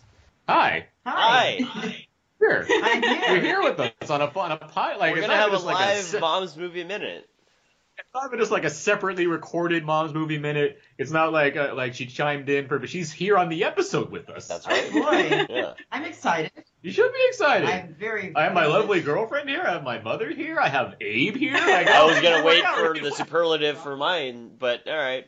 Hi, 0.48 0.88
Hi. 1.06 1.60
here. 2.40 2.68
I'm 2.70 3.02
here. 3.04 3.22
You're 3.32 3.42
here 3.42 3.62
with 3.64 3.80
us 3.80 4.10
on 4.10 4.22
a 4.22 4.26
on 4.40 4.52
a 4.52 4.58
pilot. 4.58 5.00
Like 5.00 5.16
We're 5.16 5.22
gonna 5.22 5.36
have 5.36 5.50
a 5.50 5.54
just 5.54 5.66
like 5.66 5.76
live 5.76 6.04
se- 6.04 6.20
Mom's 6.20 6.56
Movie 6.58 6.84
Minute. 6.84 7.30
It's 8.00 8.10
not 8.14 8.28
even 8.28 8.38
just 8.40 8.52
like 8.52 8.64
a 8.64 8.70
separately 8.70 9.26
recorded 9.26 9.84
mom's 9.84 10.14
movie 10.14 10.38
minute. 10.38 10.80
It's 11.00 11.10
not 11.10 11.34
like 11.34 11.56
uh, 11.56 11.74
like 11.74 11.96
she 11.96 12.06
chimed 12.06 12.48
in 12.48 12.68
for, 12.68 12.78
but 12.78 12.90
she's 12.90 13.12
here 13.12 13.38
on 13.38 13.50
the 13.50 13.64
episode 13.64 14.12
with 14.12 14.30
us. 14.30 14.48
That's 14.48 14.68
Oh 14.68 15.02
right. 15.04 15.48
boy, 15.48 15.54
Yeah. 15.56 15.74
I'm 15.92 16.04
excited. 16.04 16.52
You 16.84 16.92
should 16.92 17.12
be 17.12 17.20
excited. 17.30 17.68
I'm 17.68 17.96
very. 17.96 18.34
I 18.36 18.44
have 18.44 18.54
my 18.54 18.68
lovely 18.68 19.02
girlfriend 19.02 19.50
here. 19.50 19.64
I 19.66 19.72
have 19.72 19.84
my 19.84 20.00
mother 20.00 20.30
here. 20.30 20.60
I 20.60 20.68
have 20.70 20.94
Abe 21.02 21.36
here. 21.38 21.54
Like, 21.54 21.88
I 21.88 22.06
was 22.06 22.20
gonna 22.22 22.44
wait 22.46 22.64
for 22.66 22.94
the 23.02 23.12
superlative 23.12 23.80
for 23.80 23.98
mine, 23.98 24.52
but 24.60 24.88
all 24.88 24.96
right. 24.96 25.26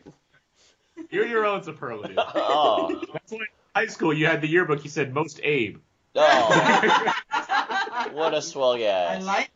You're 1.10 1.28
your 1.28 1.46
own 1.46 1.64
superlative. 1.64 2.18
Oh. 2.36 3.02
That's 3.14 3.32
why 3.32 3.38
in 3.40 3.46
high 3.76 3.88
school 3.88 4.14
you 4.14 4.26
had 4.26 4.42
the 4.42 4.48
yearbook. 4.48 4.84
You 4.84 4.90
said 4.90 5.14
most 5.14 5.40
Abe. 5.44 5.78
Oh. 6.16 7.14
what 8.14 8.34
a 8.34 8.42
swell 8.42 8.78
guy. 8.78 9.16
I 9.16 9.20
guy. 9.20 9.24
like. 9.24 9.50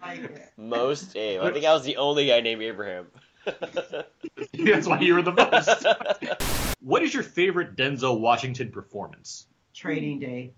like 0.00 0.20
it. 0.20 0.52
Most 0.56 1.16
Abe. 1.16 1.42
I 1.42 1.52
think 1.52 1.64
I 1.64 1.72
was 1.72 1.84
the 1.84 1.96
only 1.96 2.26
guy 2.26 2.40
named 2.40 2.62
Abraham. 2.62 3.06
That's 4.52 4.86
why 4.86 5.00
you 5.00 5.14
were 5.14 5.22
the 5.22 5.32
most. 5.32 5.86
what 6.80 7.02
is 7.02 7.14
your 7.14 7.22
favorite 7.22 7.76
Denzel 7.76 8.20
Washington 8.20 8.70
performance? 8.70 9.46
Training 9.74 10.20
Day. 10.20 10.52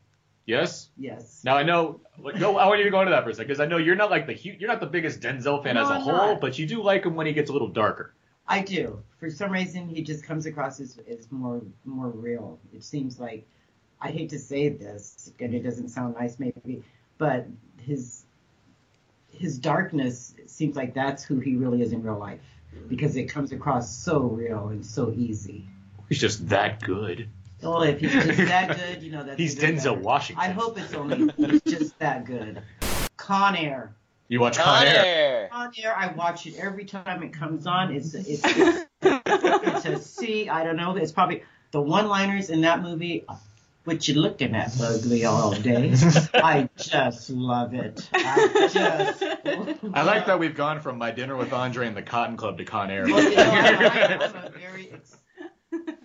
Yes. 0.46 0.88
Yes. 0.96 1.42
Now 1.44 1.56
I 1.56 1.62
know. 1.62 2.00
Like, 2.18 2.38
go. 2.40 2.56
I 2.56 2.66
want 2.66 2.78
you 2.78 2.84
to 2.84 2.90
go 2.90 3.00
into 3.00 3.10
that 3.10 3.22
for 3.22 3.30
a 3.30 3.34
second 3.34 3.46
because 3.48 3.60
I 3.60 3.66
know 3.66 3.76
you're 3.76 3.94
not 3.94 4.10
like 4.10 4.26
the 4.26 4.34
you're 4.34 4.68
not 4.68 4.80
the 4.80 4.86
biggest 4.86 5.20
Denzel 5.20 5.62
fan 5.62 5.74
No, 5.76 5.82
as 5.84 5.90
a 5.90 5.92
I'm 5.92 6.00
whole, 6.00 6.12
not. 6.32 6.40
but 6.40 6.58
you 6.58 6.66
do 6.66 6.82
like 6.82 7.04
him 7.04 7.14
when 7.14 7.26
he 7.26 7.32
gets 7.32 7.50
a 7.50 7.52
little 7.52 7.68
darker. 7.68 8.14
I 8.50 8.62
do. 8.62 9.00
For 9.20 9.30
some 9.30 9.52
reason, 9.52 9.88
he 9.88 10.02
just 10.02 10.24
comes 10.24 10.44
across 10.44 10.80
as, 10.80 10.98
as 11.08 11.30
more 11.30 11.62
more 11.84 12.08
real. 12.08 12.58
It 12.74 12.82
seems 12.82 13.20
like 13.20 13.46
I 14.00 14.10
hate 14.10 14.30
to 14.30 14.38
say 14.38 14.68
this, 14.68 15.32
and 15.38 15.54
it 15.54 15.60
doesn't 15.60 15.88
sound 15.88 16.16
nice, 16.18 16.38
maybe, 16.38 16.82
but 17.16 17.46
his 17.78 18.24
his 19.28 19.58
darkness 19.58 20.34
seems 20.46 20.74
like 20.74 20.94
that's 20.94 21.22
who 21.22 21.38
he 21.38 21.54
really 21.54 21.80
is 21.80 21.92
in 21.92 22.02
real 22.02 22.18
life 22.18 22.40
because 22.88 23.16
it 23.16 23.24
comes 23.24 23.52
across 23.52 23.94
so 23.96 24.18
real 24.20 24.68
and 24.68 24.84
so 24.84 25.12
easy. 25.16 25.66
He's 26.08 26.20
just 26.20 26.48
that 26.48 26.82
good. 26.82 27.28
Well, 27.62 27.82
if 27.82 28.00
he's 28.00 28.12
just 28.12 28.36
that 28.36 28.76
good, 28.76 29.02
you 29.02 29.12
know 29.12 29.22
that's 29.22 29.38
He's 29.38 29.54
Denzel 29.54 29.94
better. 29.94 30.00
Washington. 30.00 30.44
I 30.44 30.48
hope 30.48 30.76
it's 30.76 30.94
only 30.94 31.32
he's 31.36 31.62
just 31.62 31.98
that 32.00 32.24
good. 32.24 32.62
Con 33.16 33.54
Air. 33.54 33.94
You 34.30 34.38
watch 34.40 34.58
Con 34.58 34.86
Air. 34.86 35.04
Air. 35.04 35.48
on 35.52 35.72
air. 35.82 35.92
I 35.96 36.12
watch 36.12 36.46
it 36.46 36.54
every 36.56 36.84
time 36.84 37.24
it 37.24 37.32
comes 37.32 37.66
on. 37.66 37.92
It's 37.92 38.14
it's 38.14 38.42
it's, 38.44 38.86
it's 39.02 39.84
a 39.86 39.98
C. 40.00 40.48
I 40.48 40.62
don't 40.62 40.76
know. 40.76 40.94
It's 40.94 41.10
probably 41.10 41.42
the 41.72 41.80
one-liners 41.80 42.48
in 42.48 42.60
that 42.60 42.80
movie. 42.80 43.24
What 43.82 44.06
you 44.06 44.14
looking 44.20 44.54
at, 44.54 44.80
ugly 44.80 45.24
all 45.24 45.52
day? 45.52 45.92
I 46.34 46.68
just 46.76 47.30
love 47.30 47.74
it. 47.74 48.08
I 48.14 48.68
just. 48.72 49.22
I 49.94 50.02
like 50.04 50.26
that 50.26 50.38
we've 50.38 50.54
gone 50.54 50.80
from 50.80 50.96
my 50.98 51.10
dinner 51.10 51.34
with 51.34 51.52
Andre 51.52 51.88
and 51.88 51.96
the 51.96 52.02
Cotton 52.02 52.36
Club 52.36 52.58
to 52.58 52.64
Con 52.64 52.88
Air. 52.92 53.06
Well, 53.06 53.20
you 53.24 53.34
know, 53.34 53.42
I'm, 53.42 54.22
I'm 54.22 54.44
a 54.44 54.50
very 54.50 54.92
ex, 54.92 55.16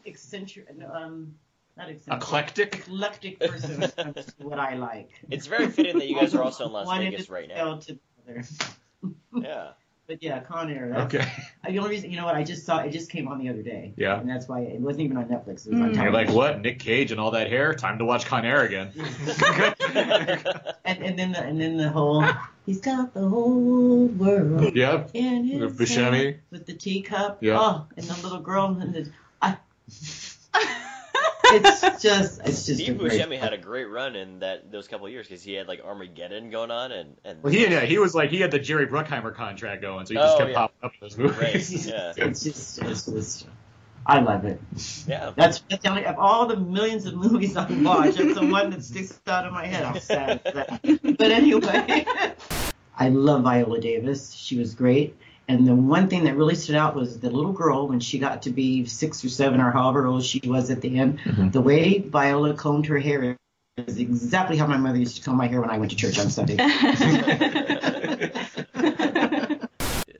eccentric, 0.04 0.68
um, 0.92 1.36
not 1.78 1.90
eccentric, 1.90 2.24
Eclectic. 2.24 2.76
eclectic 2.88 3.40
person 3.40 3.72
when 3.82 3.84
it 3.84 3.96
comes 3.96 4.26
to 4.26 4.48
what 4.48 4.58
I 4.58 4.76
like. 4.78 5.12
It's 5.30 5.46
very 5.46 5.68
fitting 5.68 6.00
that 6.00 6.08
you 6.08 6.16
guys 6.16 6.34
are 6.34 6.42
also 6.42 6.66
in 6.66 6.72
Las 6.72 6.88
Vegas 6.98 7.30
right 7.30 7.48
now. 7.50 7.76
to 7.78 8.00
the 8.26 8.32
other. 8.32 8.44
Yeah. 9.48 9.68
But 10.08 10.22
yeah, 10.22 10.40
Con 10.42 10.70
Air. 10.70 10.90
That's, 10.94 11.16
Okay. 11.16 11.28
The 11.68 11.80
only 11.80 11.90
reason, 11.90 12.12
you 12.12 12.18
know 12.18 12.26
what, 12.26 12.36
I 12.36 12.44
just 12.44 12.64
saw 12.64 12.78
it 12.78 12.92
just 12.92 13.10
came 13.10 13.28
on 13.28 13.40
the 13.40 13.50
other 13.50 13.64
day. 13.64 13.92
Yeah. 13.98 14.20
And 14.20 14.30
that's 14.30 14.48
why 14.48 14.60
it 14.60 14.80
wasn't 14.80 15.06
even 15.06 15.18
on 15.18 15.26
Netflix. 15.26 15.66
It 15.66 15.74
was 15.74 15.82
on 15.82 15.94
Mm. 15.96 16.04
You're 16.04 16.12
like, 16.12 16.30
what? 16.30 16.62
Nick 16.62 16.78
Cage 16.78 17.10
and 17.12 17.20
all 17.20 17.32
that 17.32 17.50
hair? 17.50 17.74
Time 17.74 17.98
to 17.98 18.06
watch 18.06 18.26
Con 18.28 18.46
Air 18.46 18.62
again. 18.66 18.92
And 20.86 21.04
and 21.04 21.18
then 21.18 21.32
the 21.32 21.40
and 21.42 21.60
then 21.60 21.78
the 21.78 21.90
whole 21.90 22.24
He's 22.68 22.82
got 22.82 23.16
the 23.16 23.28
whole 23.28 24.06
world 24.06 24.76
Yeah. 24.76 25.08
in 25.16 25.46
his 25.46 25.76
The 25.76 25.84
Buscemi. 25.84 26.38
with 26.52 26.68
the 26.68 26.74
teacup. 26.74 27.40
Yeah. 27.42 27.58
Oh, 27.60 27.88
and 27.98 28.06
the 28.06 28.22
little 28.22 28.42
girl 28.42 28.78
and 28.80 28.94
the. 28.94 29.10
I, 29.42 29.58
it's 31.54 32.02
just, 32.02 32.42
it's 32.46 32.66
just. 32.66 32.70
a 32.70 32.76
Steve 32.76 32.98
great- 32.98 33.14
Buscemi 33.14 33.40
had 33.40 33.54
a 33.54 33.58
great 33.58 33.86
run 33.86 34.16
in 34.16 34.40
that 34.40 34.72
those 34.72 34.88
couple 34.88 35.06
of 35.06 35.12
years 35.12 35.28
because 35.28 35.44
he 35.44 35.54
had 35.54 35.68
like 35.68 35.82
Armageddon 35.84 36.50
going 36.50 36.72
on 36.72 36.92
and 36.92 37.16
and 37.24 37.42
Well, 37.44 37.54
he 37.54 37.64
yeah, 37.68 37.82
he 37.82 37.98
was 37.98 38.14
like 38.16 38.30
he 38.30 38.40
had 38.40 38.52
the 38.52 38.60
Jerry 38.60 38.88
Bruckheimer 38.88 39.34
contract 39.34 39.82
going, 39.82 40.06
so 40.06 40.14
he 40.14 40.20
just 40.20 40.36
Oh, 40.36 40.38
kept 40.40 40.50
yeah. 40.52 40.56
popping 40.58 40.76
up 40.84 40.92
in 40.94 40.98
those 41.02 41.18
movies. 41.18 41.38
Right, 41.40 41.86
yeah. 42.18 42.26
It's 42.28 42.44
just, 42.44 42.82
it's 42.82 43.06
just. 43.06 43.48
I 44.08 44.20
love 44.20 44.46
it. 44.46 44.62
yeah. 45.08 45.32
That's, 45.36 45.64
that's 45.68 45.82
the 45.82 45.90
only 45.90 46.06
of 46.06 46.20
all 46.20 46.46
the 46.46 46.58
millions 46.58 47.08
of 47.08 47.16
movies 47.16 47.58
I 47.58 47.66
watch. 47.82 48.14
That's 48.16 48.36
the 48.36 48.46
one 48.46 48.70
that 48.70 48.84
sticks 48.84 49.20
out 49.26 49.48
of 49.48 49.54
my 49.54 49.66
head. 49.66 49.84
I'm 49.84 50.00
sad. 50.00 50.42
for 50.44 50.52
that. 50.52 51.18
But 51.18 51.32
anyway, 51.32 52.06
I 52.98 53.10
love 53.10 53.42
Viola 53.42 53.80
Davis. 53.80 54.32
She 54.34 54.60
was 54.60 54.76
great. 54.76 55.16
And 55.48 55.68
the 55.68 55.76
one 55.76 56.08
thing 56.08 56.24
that 56.24 56.36
really 56.36 56.56
stood 56.56 56.76
out 56.76 56.96
was 56.96 57.20
the 57.20 57.30
little 57.30 57.54
girl 57.54 57.88
when 57.88 58.00
she 58.00 58.18
got 58.18 58.42
to 58.44 58.50
be 58.50 58.86
six 58.86 59.24
or 59.24 59.30
seven 59.30 59.62
or 59.62 59.72
however 59.72 60.08
old 60.08 60.24
she 60.24 60.42
was 60.44 60.72
at 60.72 60.82
the 60.82 60.98
end. 60.98 61.20
Mm-hmm. 61.20 61.52
The 61.52 61.62
way 61.62 62.00
Viola 62.00 62.56
combed 62.56 62.88
her 62.88 62.98
hair 62.98 63.38
is 63.78 64.00
exactly 64.00 64.58
how 64.58 64.66
my 64.66 64.78
mother 64.78 64.98
used 64.98 65.18
to 65.18 65.22
comb 65.22 65.38
my 65.38 65.48
hair 65.48 65.62
when 65.62 65.70
I 65.70 65.78
went 65.78 65.92
to 65.92 65.98
church 65.98 66.18
on 66.18 66.30
Sunday. 66.30 66.58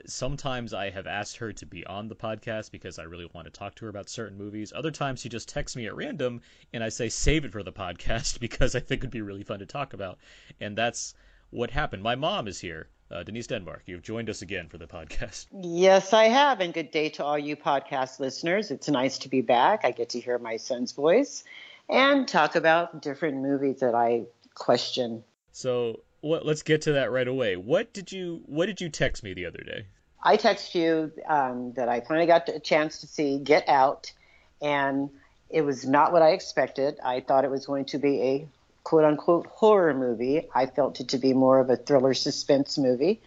Sometimes 0.06 0.74
I 0.74 0.92
have 0.92 1.08
asked 1.08 1.38
her 1.38 1.52
to 1.54 1.66
be 1.66 1.86
on 1.86 2.08
the 2.08 2.16
podcast 2.16 2.72
because 2.72 3.00
I 3.00 3.04
really 3.04 3.30
want 3.34 3.46
to 3.46 3.52
talk 3.52 3.76
to 3.76 3.86
her 3.86 3.90
about 3.90 4.10
certain 4.10 4.38
movies. 4.38 4.72
Other 4.76 4.92
times 4.92 5.22
she 5.22 5.30
just 5.30 5.50
texts 5.50 5.76
me 5.76 5.88
at 5.88 5.96
random 5.96 6.42
and 6.72 6.84
I 6.84 6.90
say 6.90 7.10
save 7.10 7.46
it 7.46 7.52
for 7.52 7.64
the 7.64 7.74
podcast 7.74 8.40
because 8.40 8.76
I 8.76 8.80
think 8.80 9.02
it'd 9.02 9.12
be 9.12 9.22
really 9.22 9.44
fun 9.44 9.60
to 9.60 9.66
talk 9.66 9.94
about. 9.94 10.20
And 10.62 10.78
that's 10.78 11.16
what 11.50 11.72
happened. 11.72 12.04
My 12.04 12.16
mom 12.16 12.48
is 12.48 12.60
here. 12.60 12.90
Uh, 13.12 13.22
Denise 13.24 13.48
Denmark, 13.48 13.84
you've 13.86 14.02
joined 14.02 14.30
us 14.30 14.42
again 14.42 14.68
for 14.68 14.78
the 14.78 14.88
podcast. 14.88 15.46
Yes, 15.62 16.12
I 16.12 16.26
have. 16.26 16.60
And 16.60 16.74
good 16.74 16.90
day 16.90 17.10
to 17.10 17.24
all 17.24 17.38
you 17.38 17.56
podcast 17.56 18.20
listeners. 18.20 18.72
It's 18.72 18.90
nice 18.90 19.20
to 19.20 19.30
be 19.30 19.42
back. 19.42 19.86
I 19.86 19.92
get 19.92 20.10
to 20.10 20.20
hear 20.20 20.40
my 20.40 20.58
son's 20.58 20.92
voice 20.92 21.44
and 21.88 22.28
talk 22.28 22.56
about 22.56 23.04
different 23.04 23.38
movies 23.38 23.80
that 23.82 23.94
I 23.94 24.24
question. 24.56 25.24
So 25.52 26.00
what, 26.22 26.46
let's 26.46 26.64
get 26.64 26.82
to 26.84 26.94
that 26.94 27.12
right 27.12 27.28
away. 27.28 27.56
What 27.56 27.94
did 27.94 28.12
you 28.12 28.42
What 28.48 28.66
did 28.66 28.82
you 28.82 28.90
text 28.90 29.24
me 29.24 29.34
the 29.34 29.46
other 29.46 29.64
day? 29.64 29.86
I 30.24 30.38
text 30.38 30.74
you 30.74 31.12
um, 31.28 31.74
that 31.74 31.88
I 31.88 32.02
finally 32.02 32.26
got 32.26 32.50
a 32.50 32.60
chance 32.60 33.02
to 33.02 33.08
see 33.08 33.38
Get 33.38 33.70
Out, 33.70 34.12
and 34.60 35.12
it 35.52 35.62
was 35.62 35.86
not 35.86 36.12
what 36.12 36.24
I 36.24 36.30
expected. 36.30 36.98
I 37.04 37.20
thought 37.20 37.46
it 37.46 37.52
was 37.52 37.68
going 37.68 37.86
to 37.86 38.00
be 38.00 38.22
a 38.24 38.48
quote 38.86 39.04
unquote 39.04 39.48
horror 39.48 39.94
movie. 39.94 40.48
I 40.56 40.68
felt 40.68 41.02
it 41.02 41.10
to 41.10 41.18
be 41.18 41.34
more 41.34 41.60
of 41.60 41.70
a 41.70 41.76
thriller 41.76 42.14
suspense 42.14 42.78
movie. 42.78 43.22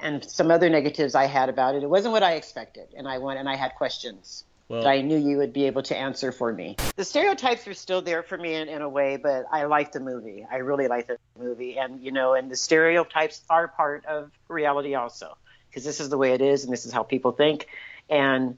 And 0.00 0.22
some 0.22 0.50
other 0.50 0.68
negatives 0.68 1.14
I 1.14 1.24
had 1.24 1.48
about 1.48 1.74
it. 1.74 1.82
It 1.82 1.88
wasn't 1.88 2.12
what 2.12 2.22
I 2.22 2.34
expected, 2.34 2.88
and 2.96 3.08
I 3.08 3.18
went 3.18 3.40
and 3.40 3.48
I 3.48 3.56
had 3.56 3.74
questions 3.74 4.44
Well, 4.68 4.82
that 4.82 4.88
I 4.88 5.00
knew 5.00 5.16
you 5.16 5.38
would 5.38 5.52
be 5.52 5.64
able 5.64 5.82
to 5.84 5.96
answer 5.96 6.30
for 6.30 6.52
me. 6.52 6.76
The 6.94 7.04
stereotypes 7.04 7.66
are 7.66 7.74
still 7.74 8.02
there 8.02 8.22
for 8.22 8.36
me 8.38 8.54
in, 8.54 8.68
in 8.68 8.82
a 8.82 8.88
way, 8.88 9.16
but 9.16 9.46
I 9.50 9.64
like 9.64 9.90
the 9.90 10.00
movie. 10.00 10.46
I 10.48 10.56
really 10.56 10.86
like 10.86 11.08
the 11.08 11.18
movie, 11.38 11.78
and 11.78 12.00
you 12.00 12.12
know, 12.12 12.34
and 12.34 12.50
the 12.50 12.56
stereotypes 12.56 13.42
are 13.48 13.66
part 13.66 14.04
of 14.06 14.30
reality 14.46 14.94
also, 14.94 15.36
because 15.68 15.84
this 15.84 15.98
is 15.98 16.10
the 16.10 16.18
way 16.18 16.32
it 16.32 16.42
is, 16.42 16.62
and 16.62 16.72
this 16.72 16.86
is 16.86 16.92
how 16.92 17.02
people 17.02 17.32
think, 17.32 17.66
and 18.08 18.56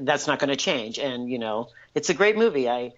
that's 0.00 0.26
not 0.26 0.38
going 0.38 0.48
to 0.48 0.56
change. 0.56 0.98
And 0.98 1.28
you 1.28 1.38
know, 1.38 1.68
it's 1.94 2.08
a 2.08 2.14
great 2.14 2.38
movie. 2.38 2.68
I, 2.68 2.92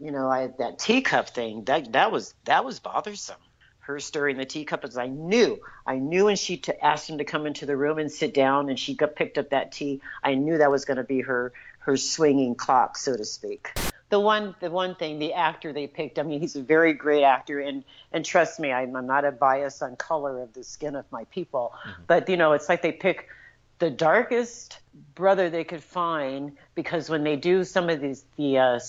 you 0.00 0.10
know, 0.10 0.28
I 0.30 0.48
that 0.58 0.78
teacup 0.78 1.30
thing 1.30 1.64
that 1.64 1.92
that 1.92 2.12
was 2.12 2.34
that 2.44 2.64
was 2.64 2.80
bothersome. 2.80 3.36
Her 3.80 4.00
stirring 4.00 4.36
the 4.36 4.44
teacup, 4.44 4.84
as 4.84 4.98
I 4.98 5.06
knew, 5.06 5.60
I 5.86 5.96
knew 5.96 6.26
when 6.26 6.36
she 6.36 6.58
t- 6.58 6.74
asked 6.82 7.08
him 7.08 7.18
to 7.18 7.24
come 7.24 7.46
into 7.46 7.64
the 7.64 7.74
room 7.74 7.98
and 7.98 8.12
sit 8.12 8.34
down, 8.34 8.68
and 8.68 8.78
she 8.78 8.92
got 8.94 9.16
picked 9.16 9.38
up 9.38 9.48
that 9.50 9.72
tea. 9.72 10.02
I 10.22 10.34
knew 10.34 10.58
that 10.58 10.70
was 10.70 10.84
going 10.84 10.98
to 10.98 11.04
be 11.04 11.22
her 11.22 11.54
her 11.78 11.96
swinging 11.96 12.54
clock, 12.54 12.98
so 12.98 13.16
to 13.16 13.24
speak. 13.24 13.72
The 14.10 14.20
one, 14.20 14.54
the 14.60 14.70
one 14.70 14.94
thing, 14.94 15.18
the 15.18 15.32
actor 15.32 15.72
they 15.72 15.86
picked. 15.86 16.18
I 16.18 16.22
mean, 16.22 16.40
he's 16.40 16.54
a 16.54 16.62
very 16.62 16.92
great 16.92 17.24
actor, 17.24 17.60
and 17.60 17.82
and 18.12 18.24
trust 18.24 18.60
me, 18.60 18.72
I'm, 18.72 18.94
I'm 18.94 19.06
not 19.06 19.24
a 19.24 19.32
bias 19.32 19.80
on 19.80 19.96
color 19.96 20.42
of 20.42 20.52
the 20.52 20.64
skin 20.64 20.94
of 20.94 21.10
my 21.10 21.24
people, 21.24 21.72
mm-hmm. 21.74 22.02
but 22.06 22.28
you 22.28 22.36
know, 22.36 22.52
it's 22.52 22.68
like 22.68 22.82
they 22.82 22.92
pick 22.92 23.30
the 23.78 23.90
darkest 23.90 24.78
brother 25.14 25.50
they 25.50 25.64
could 25.64 25.82
find 25.82 26.56
because 26.74 27.08
when 27.08 27.24
they 27.24 27.36
do 27.36 27.64
some 27.64 27.88
of 27.88 28.00
these 28.00 28.24
the 28.36 28.58
uh, 28.58 28.80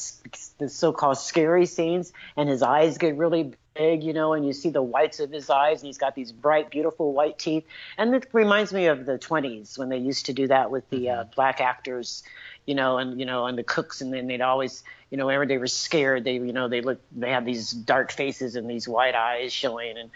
the 0.58 0.69
so-called 0.69 1.17
scary 1.17 1.65
scenes 1.65 2.13
and 2.36 2.49
his 2.49 2.62
eyes 2.62 2.97
get 2.97 3.15
really 3.17 3.54
big, 3.75 4.04
you 4.04 4.13
know, 4.13 4.34
and 4.34 4.45
you 4.45 4.54
see 4.54 4.69
the 4.69 4.82
whites 4.82 5.19
of 5.19 5.32
his 5.32 5.49
eyes 5.49 5.82
and 5.82 5.88
he's 5.88 5.97
got 5.97 6.15
these 6.15 6.32
bright, 6.32 6.69
beautiful 6.69 7.13
white 7.13 7.38
teeth, 7.38 7.65
and 7.97 8.13
it 8.15 8.28
reminds 8.34 8.73
me 8.73 8.88
of 8.88 9.06
the 9.06 9.17
20s 9.17 9.78
when 9.78 9.89
they 9.89 9.97
used 9.97 10.25
to 10.25 10.34
do 10.34 10.47
that 10.47 10.71
with 10.71 10.89
the 10.89 11.10
uh, 11.10 11.23
black 11.36 11.62
actors, 11.62 12.23
you 12.65 12.75
know, 12.75 12.97
and 12.97 13.19
you 13.19 13.25
know, 13.25 13.45
and 13.45 13.58
the 13.58 13.63
cooks, 13.63 14.02
and 14.02 14.12
then 14.13 14.28
they'd 14.28 14.41
always, 14.41 14.84
you 15.10 15.17
know, 15.17 15.28
whenever 15.28 15.45
they 15.45 15.58
were 15.58 15.67
scared, 15.67 16.23
they, 16.23 16.34
you 16.34 16.54
know, 16.54 16.67
they 16.67 16.82
look, 16.82 16.99
they 17.15 17.30
had 17.30 17.45
these 17.45 17.71
dark 17.71 18.12
faces 18.12 18.56
and 18.56 18.69
these 18.69 18.88
white 18.88 19.15
eyes 19.15 19.54
showing, 19.54 19.97
and 19.97 20.10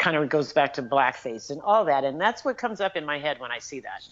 kind 0.00 0.16
of 0.16 0.28
goes 0.28 0.52
back 0.52 0.72
to 0.74 0.82
blackface 0.82 1.50
and 1.50 1.60
all 1.60 1.84
that, 1.84 2.02
and 2.04 2.20
that's 2.20 2.44
what 2.44 2.58
comes 2.58 2.80
up 2.80 2.96
in 2.96 3.04
my 3.04 3.18
head 3.18 3.38
when 3.38 3.52
I 3.52 3.58
see 3.58 3.80
that, 3.80 4.02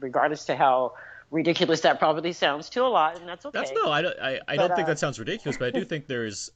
regardless 0.00 0.44
to 0.46 0.56
how 0.56 0.92
ridiculous 1.30 1.80
that 1.80 1.98
probably 1.98 2.32
sounds 2.32 2.68
to 2.70 2.84
a 2.84 2.88
lot, 2.88 3.18
and 3.18 3.28
that's 3.28 3.46
okay. 3.46 3.58
That's 3.58 3.72
no, 3.72 3.90
I 3.90 4.02
don't. 4.02 4.18
I, 4.20 4.40
I 4.46 4.56
But, 4.56 4.68
don't 4.68 4.76
think 4.76 4.86
uh, 4.88 4.90
that 4.90 4.98
sounds 4.98 5.18
ridiculous, 5.18 5.56
but 5.56 5.68
I 5.74 5.78
do 5.78 5.84
think 5.90 6.06
there's 6.06 6.50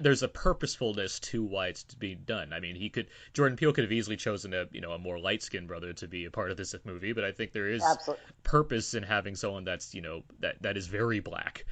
there's 0.00 0.22
a 0.22 0.28
purposefulness 0.28 1.20
to 1.20 1.42
why 1.42 1.68
it's 1.68 1.82
being 1.94 2.22
done. 2.24 2.52
I 2.52 2.60
mean, 2.60 2.76
he 2.76 2.88
could 2.88 3.08
Jordan 3.34 3.56
Peele 3.56 3.72
could 3.72 3.84
have 3.84 3.92
easily 3.92 4.16
chosen 4.16 4.54
a 4.54 4.66
you 4.70 4.80
know 4.80 4.92
a 4.92 4.98
more 4.98 5.18
light 5.18 5.42
skinned 5.42 5.68
brother 5.68 5.92
to 5.94 6.08
be 6.08 6.24
a 6.24 6.30
part 6.30 6.50
of 6.50 6.56
this 6.56 6.74
movie, 6.84 7.12
but 7.12 7.24
I 7.24 7.32
think 7.32 7.52
there 7.52 7.68
is 7.68 7.82
Absolutely. 7.82 8.24
purpose 8.44 8.94
in 8.94 9.02
having 9.02 9.34
someone 9.34 9.64
that's 9.64 9.94
you 9.94 10.02
know 10.02 10.22
that 10.40 10.62
that 10.62 10.76
is 10.76 10.86
very 10.86 11.20
black, 11.20 11.64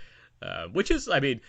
uh, 0.42 0.66
which 0.66 0.90
is 0.90 1.08
I 1.08 1.20
mean. 1.20 1.40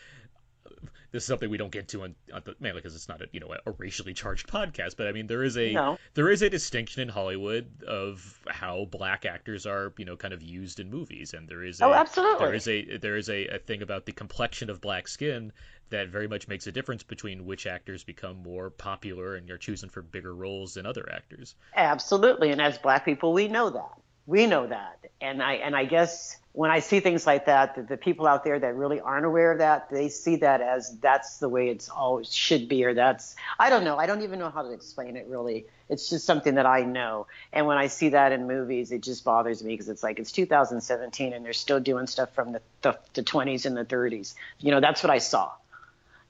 This 1.16 1.24
is 1.24 1.28
something 1.28 1.50
we 1.50 1.56
don't 1.56 1.72
get 1.72 1.88
to 1.90 2.02
on, 2.04 2.14
on 2.34 2.42
the, 2.44 2.58
mainly 2.60 2.82
because 2.82 2.94
it's 2.94 3.08
not 3.08 3.22
a 3.22 3.28
you 3.32 3.40
know 3.40 3.56
a 3.66 3.72
racially 3.72 4.14
charged 4.14 4.50
podcast, 4.50 4.98
but 4.98 5.08
I 5.08 5.14
mean 5.14 5.28
there 5.28 5.44
is 5.44 5.56
a 5.58 5.72
No. 5.72 5.98
there 6.14 6.30
is 6.30 6.42
a 6.42 6.50
distinction 6.50 7.04
in 7.04 7.08
Hollywood 7.08 7.84
of 7.88 8.42
how 8.48 8.84
black 8.92 9.24
actors 9.24 9.66
are 9.66 9.94
you 9.98 10.04
know 10.04 10.18
kind 10.18 10.34
of 10.34 10.42
used 10.42 10.82
in 10.82 10.90
movies, 10.90 11.34
and 11.34 11.48
there 11.48 11.64
is 11.64 11.80
a, 11.80 11.86
Oh, 11.86 11.94
absolutely. 11.94 12.46
there 12.46 12.54
is 12.54 12.68
a 12.68 12.98
there 12.98 13.16
is 13.16 13.30
a, 13.30 13.48
a 13.48 13.60
thing 13.60 13.82
about 13.82 14.06
the 14.06 14.12
complexion 14.12 14.70
of 14.70 14.82
black 14.82 15.08
skin 15.08 15.54
that 15.90 16.10
very 16.10 16.28
much 16.28 16.50
makes 16.50 16.68
a 16.68 16.72
difference 16.74 17.04
between 17.04 17.46
which 17.46 17.66
actors 17.66 18.04
become 18.04 18.36
more 18.44 18.70
popular 18.70 19.36
and 19.36 19.48
you're 19.48 19.58
chosen 19.58 19.88
for 19.88 20.02
bigger 20.02 20.36
roles 20.36 20.74
than 20.74 20.86
other 20.86 21.10
actors. 21.14 21.56
Absolutely, 21.78 22.52
and 22.52 22.62
as 22.62 22.78
black 22.78 23.06
people, 23.06 23.32
we 23.32 23.48
know 23.48 23.70
that. 23.70 23.94
We 24.26 24.48
know 24.48 24.68
that, 24.68 25.00
and 25.22 25.42
I 25.42 25.54
and 25.54 25.78
I 25.78 25.86
guess 25.86 26.42
when 26.56 26.72
I 26.72 26.80
see 26.80 27.02
things 27.02 27.28
like 27.28 27.48
that, 27.48 27.76
the, 27.76 27.84
the 27.84 27.98
people 27.98 28.26
out 28.26 28.46
there 28.46 28.58
that 28.58 28.76
really 28.76 29.02
aren't 29.02 29.26
aware 29.26 29.52
of 29.52 29.58
that, 29.58 29.90
they 29.90 30.08
see 30.08 30.38
that 30.38 30.62
as 30.62 30.98
that's 31.00 31.38
the 31.40 31.50
way 31.50 31.68
it's 31.68 31.90
always 31.90 32.34
should 32.34 32.70
be, 32.70 32.86
or 32.86 32.94
that's 32.94 33.36
I 33.60 33.70
don't 33.70 33.84
know. 33.84 33.98
I 33.98 34.06
don't 34.06 34.22
even 34.22 34.40
know 34.40 34.50
how 34.50 34.62
to 34.62 34.72
explain 34.72 35.18
it 35.18 35.28
really. 35.28 35.66
It's 35.90 36.10
just 36.10 36.26
something 36.26 36.56
that 36.56 36.66
I 36.66 36.84
know, 36.84 37.28
and 37.52 37.68
when 37.68 37.78
I 37.78 37.88
see 37.88 38.10
that 38.10 38.32
in 38.32 38.48
movies, 38.48 38.94
it 38.94 39.04
just 39.04 39.26
bothers 39.26 39.64
me 39.64 39.74
because 39.74 39.90
it's 39.90 40.02
like 40.02 40.18
it's 40.18 40.32
2017 40.32 41.34
and 41.34 41.46
they're 41.46 41.54
still 41.54 41.82
doing 41.82 42.08
stuff 42.08 42.34
from 42.34 42.54
the, 42.54 42.62
the 42.82 42.98
the 43.14 43.24
20s 43.24 43.66
and 43.66 43.76
the 43.76 43.86
30s. 43.86 44.34
You 44.60 44.72
know, 44.72 44.80
that's 44.80 45.04
what 45.04 45.12
I 45.12 45.18
saw 45.18 45.52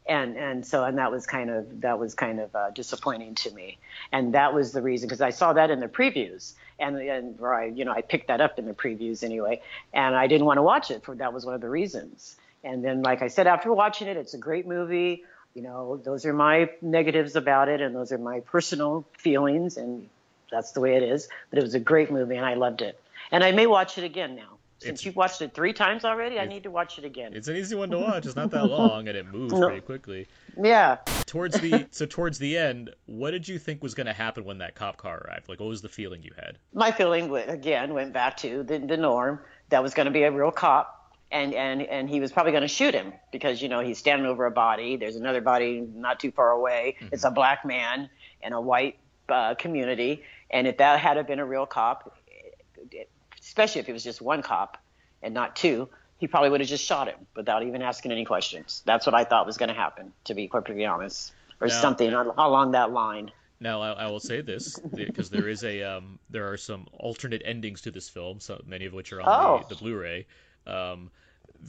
and 0.07 0.37
and 0.37 0.65
so 0.65 0.83
and 0.83 0.97
that 0.97 1.11
was 1.11 1.25
kind 1.25 1.49
of 1.49 1.81
that 1.81 1.99
was 1.99 2.13
kind 2.13 2.39
of 2.39 2.55
uh, 2.55 2.69
disappointing 2.71 3.33
to 3.33 3.51
me 3.51 3.77
and 4.11 4.35
that 4.35 4.53
was 4.53 4.71
the 4.71 4.81
reason 4.81 5.07
because 5.07 5.21
I 5.21 5.31
saw 5.31 5.53
that 5.53 5.71
in 5.71 5.79
the 5.79 5.87
previews 5.87 6.53
and 6.79 6.97
and 6.97 7.39
or 7.39 7.53
I 7.53 7.65
you 7.65 7.85
know 7.85 7.91
I 7.91 8.01
picked 8.01 8.27
that 8.27 8.41
up 8.41 8.59
in 8.59 8.65
the 8.65 8.73
previews 8.73 9.23
anyway 9.23 9.61
and 9.93 10.15
I 10.15 10.27
didn't 10.27 10.45
want 10.45 10.57
to 10.57 10.63
watch 10.63 10.91
it 10.91 11.03
for 11.03 11.15
that 11.15 11.33
was 11.33 11.45
one 11.45 11.55
of 11.55 11.61
the 11.61 11.69
reasons. 11.69 12.35
And 12.63 12.83
then 12.83 13.01
like 13.01 13.21
I 13.21 13.27
said 13.27 13.47
after 13.47 13.71
watching 13.73 14.07
it 14.07 14.17
it's 14.17 14.33
a 14.33 14.37
great 14.37 14.67
movie 14.67 15.23
you 15.53 15.61
know 15.61 15.97
those 15.97 16.25
are 16.25 16.33
my 16.33 16.69
negatives 16.81 17.35
about 17.35 17.69
it 17.69 17.81
and 17.81 17.95
those 17.95 18.11
are 18.11 18.17
my 18.17 18.41
personal 18.41 19.05
feelings 19.17 19.77
and 19.77 20.09
that's 20.51 20.71
the 20.71 20.81
way 20.81 20.95
it 20.95 21.03
is 21.03 21.27
but 21.49 21.59
it 21.59 21.63
was 21.63 21.75
a 21.75 21.79
great 21.79 22.11
movie 22.11 22.35
and 22.35 22.45
I 22.45 22.55
loved 22.55 22.81
it. 22.81 22.99
And 23.31 23.43
I 23.43 23.51
may 23.51 23.65
watch 23.65 23.97
it 23.97 24.03
again 24.03 24.35
now 24.35 24.54
since 24.79 24.99
It's- 25.01 25.05
you've 25.05 25.15
watched 25.15 25.41
it 25.41 25.53
three 25.53 25.73
times 25.73 26.03
already 26.05 26.39
I 26.39 26.45
need 26.45 26.63
to 26.63 26.71
watch 26.71 26.97
it 26.97 27.05
again 27.05 27.33
It's 27.33 27.47
an 27.47 27.55
easy 27.55 27.75
one 27.75 27.89
to 27.91 27.97
watch. 28.07 28.25
It's 28.25 28.35
not 28.35 28.51
that 28.51 28.65
long 28.65 29.07
and 29.07 29.17
it 29.17 29.25
moves 29.25 29.53
No. 29.59 29.67
pretty 29.67 29.81
quickly. 29.81 30.27
yeah 30.61 30.97
Towards 31.25 31.59
the 31.59 31.87
so 31.91 32.05
towards 32.05 32.37
the 32.39 32.57
end, 32.57 32.89
what 33.05 33.31
did 33.31 33.47
you 33.47 33.57
think 33.59 33.81
was 33.81 33.93
going 33.95 34.07
to 34.07 34.13
happen 34.13 34.43
when 34.45 34.57
that 34.59 34.75
cop 34.75 34.97
car 34.97 35.23
arrived? 35.25 35.49
Like, 35.49 35.59
what 35.59 35.69
was 35.69 35.81
the 35.81 35.89
feeling 35.89 36.23
you 36.23 36.31
had? 36.35 36.57
my 36.73 36.91
feeling 36.91 37.35
again 37.35 37.93
went 37.93 38.13
back 38.13 38.37
to 38.37 38.63
the, 38.63 38.79
the 38.79 38.97
norm 38.97 39.39
that 39.69 39.81
was 39.81 39.93
going 39.93 40.05
to 40.05 40.11
be 40.11 40.23
a 40.23 40.31
real 40.31 40.51
cop 40.51 41.15
and 41.31 41.53
and 41.55 41.81
and 41.81 42.07
he 42.09 42.19
was 42.19 42.31
probably 42.31 42.51
going 42.51 42.61
to 42.61 42.67
shoot 42.67 42.93
him 42.93 43.11
because 43.31 43.61
you 43.61 43.67
know 43.69 43.79
he's 43.79 43.97
standing 43.97 44.27
over 44.27 44.45
a 44.45 44.51
body 44.51 44.95
there's 44.95 45.15
another 45.15 45.41
body 45.41 45.81
not 45.95 46.19
too 46.19 46.31
far 46.31 46.51
away 46.51 46.95
it's 47.11 47.23
a 47.23 47.31
black 47.31 47.65
man 47.65 48.07
in 48.43 48.53
a 48.53 48.61
white 48.61 48.99
uh, 49.29 49.55
community 49.55 50.21
and 50.51 50.67
if 50.67 50.77
that 50.77 50.99
had 50.99 51.25
been 51.25 51.39
a 51.39 51.45
real 51.45 51.65
cop 51.65 52.15
especially 53.45 53.79
if 53.81 53.87
it 53.89 53.93
was 53.93 54.03
just 54.03 54.21
one 54.21 54.41
cop 54.41 54.77
and 55.21 55.33
not 55.33 55.55
two 55.55 55.87
he 56.17 56.27
probably 56.27 56.49
would 56.49 56.61
have 56.61 56.69
just 56.69 56.83
shot 56.85 57.07
him 57.07 57.15
without 57.35 57.63
even 57.63 57.81
asking 57.81 58.11
any 58.11 58.25
questions 58.25 58.81
that's 58.85 59.05
what 59.05 59.13
i 59.15 59.23
thought 59.23 59.45
was 59.45 59.57
going 59.57 59.69
to 59.69 59.75
happen 59.75 60.11
to 60.23 60.33
be 60.33 60.47
perfectly 60.47 60.85
honest 60.85 61.31
or 61.61 61.67
Now- 61.67 61.73
something 61.81 62.11
al- 62.11 62.33
along 62.37 62.71
that 62.71 62.91
line 62.91 63.31
Now 63.59 63.81
I, 63.81 63.91
I 63.91 64.07
will 64.07 64.19
say 64.19 64.41
this 64.41 64.77
because 64.93 65.29
there 65.29 65.47
is 65.47 65.63
a 65.63 65.81
um, 65.83 66.19
there 66.29 66.51
are 66.51 66.57
some 66.57 66.87
alternate 66.91 67.41
endings 67.45 67.81
to 67.81 67.91
this 67.91 68.09
film, 68.09 68.39
so 68.41 68.61
many 68.65 68.85
of 68.85 68.93
which 68.93 69.13
are 69.13 69.21
on 69.21 69.27
Oh. 69.29 69.65
the, 69.69 69.75
the 69.75 69.79
Blu-ray. 69.79 70.27
Um, 70.67 71.09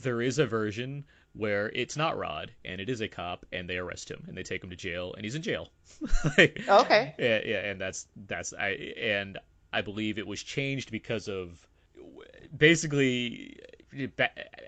there 0.03 0.21
is 0.21 0.41
a 0.41 0.47
version 0.47 1.05
where 1.35 1.69
it's 1.69 1.97
not 1.97 2.19
Rod 2.19 2.51
and 2.65 2.81
it 2.81 2.89
is 2.89 3.01
a 3.03 3.09
cop 3.09 3.47
and 3.53 3.69
they 3.71 3.77
arrest 3.79 4.11
him 4.11 4.25
and 4.27 4.37
they 4.37 4.43
take 4.43 4.65
him 4.65 4.71
to 4.71 4.77
jail 4.77 5.15
and 5.15 5.25
he's 5.25 5.37
in 5.37 5.43
jail. 5.43 5.69
Like, 6.37 6.61
Okay. 6.69 7.15
Yeah, 7.19 7.41
yeah, 7.45 7.71
and 7.71 7.81
that's 7.81 8.07
that's 8.27 8.53
I 8.53 8.71
and 9.01 9.39
I 9.73 9.83
believe 9.83 10.19
it 10.19 10.27
was 10.27 10.43
changed 10.43 10.91
because 10.91 11.29
of 11.29 11.67
basically 12.57 13.59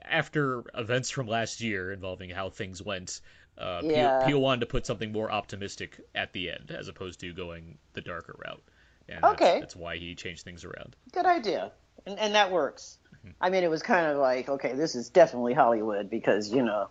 after 0.05 0.65
events 0.75 1.11
from 1.11 1.27
last 1.27 1.61
year 1.61 1.93
involving 1.93 2.31
how 2.31 2.51
things 2.51 2.83
went. 2.83 3.21
Uh, 3.57 3.83
Yeah. 3.85 4.25
Peele 4.25 4.41
wanted 4.41 4.61
to 4.61 4.67
put 4.67 4.87
something 4.87 5.13
more 5.13 5.31
optimistic 5.31 6.01
at 6.15 6.33
the 6.33 6.51
end, 6.51 6.71
as 6.71 6.89
opposed 6.89 7.21
to 7.21 7.33
going 7.33 7.79
the 7.93 8.01
darker 8.01 8.37
route. 8.39 8.63
And 9.09 9.25
Okay. 9.25 9.45
That's, 9.45 9.61
that's 9.61 9.77
why 9.77 9.97
he 9.97 10.15
changed 10.15 10.45
things 10.45 10.65
around. 10.65 10.95
Good 11.13 11.27
idea. 11.27 11.73
And, 12.07 12.19
and 12.19 12.35
that 12.35 12.51
works. 12.53 12.99
I 13.41 13.51
mean, 13.51 13.63
it 13.63 13.71
was 13.71 13.83
kind 13.83 14.07
of 14.07 14.19
like, 14.19 14.49
okay, 14.49 14.73
this 14.75 14.95
is 14.95 15.11
definitely 15.11 15.55
Hollywood 15.55 16.09
because, 16.09 16.51
you 16.51 16.63
know, 16.63 16.89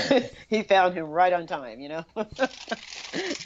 he 0.48 0.62
found 0.62 0.94
him 0.94 1.06
right 1.06 1.32
on 1.32 1.46
time, 1.46 1.80
you 1.80 1.88
know? 1.88 2.04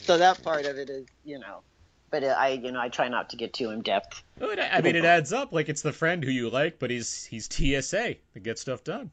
so 0.05 0.19
that 0.19 0.43
part 0.43 0.67
of 0.67 0.77
it 0.77 0.91
is, 0.91 1.07
you 1.25 1.39
know, 1.39 1.63
but 2.11 2.23
I, 2.25 2.51
you 2.51 2.71
know, 2.73 2.81
I 2.81 2.89
try 2.89 3.09
not 3.09 3.31
to 3.31 3.37
get 3.37 3.53
too 3.53 3.71
in 3.71 3.83
depth. 3.83 4.23
It- 4.41 4.59
I 4.59 4.81
mean, 4.81 4.97
it 4.97 5.05
adds 5.05 5.33
up. 5.33 5.53
Like 5.53 5.69
it's 5.69 5.83
the 5.83 5.93
friend 5.93 6.23
who 6.23 6.31
you 6.31 6.51
like, 6.51 6.79
but 6.79 6.91
he's 6.91 7.25
he's 7.25 7.47
TSA 7.47 8.15
to 8.35 8.41
get 8.41 8.59
stuff 8.59 8.85
done. 8.85 9.11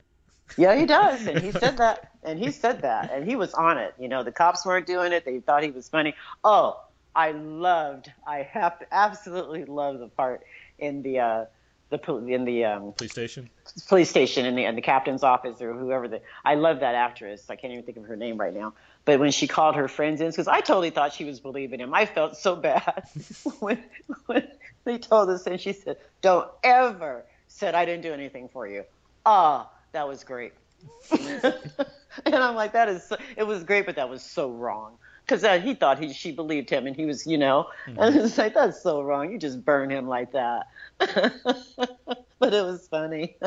Yeah, 0.58 0.76
he 0.76 0.86
does. 0.86 1.26
And 1.28 1.40
he 1.40 1.52
said 1.64 1.78
that. 1.78 2.12
And 2.24 2.38
he 2.38 2.52
said 2.52 2.82
that. 2.82 3.12
And 3.14 3.28
he 3.28 3.36
was 3.36 3.54
on 3.54 3.78
it. 3.78 3.94
You 4.00 4.08
know, 4.10 4.22
the 4.24 4.32
cops 4.34 4.66
weren't 4.66 4.86
doing 4.86 5.14
it. 5.14 5.24
They 5.26 5.40
thought 5.40 5.64
he 5.64 5.72
was 5.72 5.88
funny. 5.88 6.14
Oh, 6.44 6.80
I 7.16 7.32
loved, 7.32 8.12
I 8.28 8.44
have 8.44 8.82
absolutely 8.92 9.66
loved 9.66 10.00
the 10.00 10.08
part 10.08 10.42
in 10.80 11.02
the, 11.04 11.20
uh, 11.20 11.46
the, 11.90 12.16
in 12.28 12.46
the, 12.46 12.64
um, 12.66 12.94
Police 12.94 13.12
station. 13.12 13.50
police 13.88 14.10
station 14.10 14.46
in 14.46 14.56
the 14.56 14.64
in 14.66 14.76
the 14.76 14.82
captain's 14.82 15.24
office 15.24 15.62
or 15.62 15.74
whoever 15.74 16.08
the 16.08 16.22
I 16.46 16.56
love 16.56 16.80
that 16.80 16.96
actress. 16.96 17.50
I 17.50 17.56
can't 17.58 17.74
even 17.74 17.86
think 17.86 17.98
of 17.98 18.06
her 18.06 18.16
name 18.16 18.38
right 18.38 18.54
now. 18.54 18.74
But 19.06 19.20
when 19.20 19.32
she 19.32 19.48
called 19.48 19.76
her 19.76 19.88
friends 19.88 20.22
in, 20.22 20.30
because 20.30 20.48
I 20.48 20.62
totally 20.62 20.92
thought 20.92 21.14
she 21.14 21.26
was 21.26 21.40
believing 21.40 21.80
him. 21.80 21.94
I 21.94 22.06
felt 22.06 22.38
so 22.38 22.56
bad 22.56 23.04
when 23.60 23.84
when 24.28 24.48
they 24.84 24.98
told 24.98 25.30
us, 25.30 25.48
and 25.48 25.60
she 25.60 25.74
said, 25.74 25.98
"Don't 26.22 26.50
ever." 26.64 27.26
Said 27.48 27.76
I 27.76 27.84
didn't 27.84 28.04
do 28.04 28.14
anything 28.14 28.48
for 28.48 28.66
you. 28.68 28.86
Ah, 29.26 29.70
that 29.92 30.08
was 30.08 30.24
great. 30.24 30.54
and 31.12 32.36
I'm 32.36 32.56
like, 32.56 32.74
that 32.74 32.90
is. 32.90 33.04
So, 33.04 33.18
it 33.36 33.44
was 33.44 33.64
great, 33.64 33.86
but 33.86 33.96
that 33.96 34.10
was 34.10 34.24
so 34.24 34.50
wrong. 34.50 34.98
Because 35.26 35.44
uh, 35.44 35.60
he 35.60 35.74
thought 35.76 36.00
he 36.00 36.14
she 36.14 36.32
believed 36.32 36.70
him, 36.70 36.88
and 36.88 36.96
he 36.96 37.06
was, 37.06 37.28
you 37.28 37.38
know, 37.38 37.68
and 37.86 38.16
it's 38.16 38.38
like 38.38 38.54
that's 38.54 38.82
so 38.82 39.02
wrong. 39.02 39.32
You 39.32 39.38
just 39.38 39.64
burn 39.64 39.90
him 39.90 40.08
like 40.08 40.32
that. 40.32 40.68
but 40.98 42.54
it 42.54 42.66
was 42.66 42.88
funny. 42.88 43.38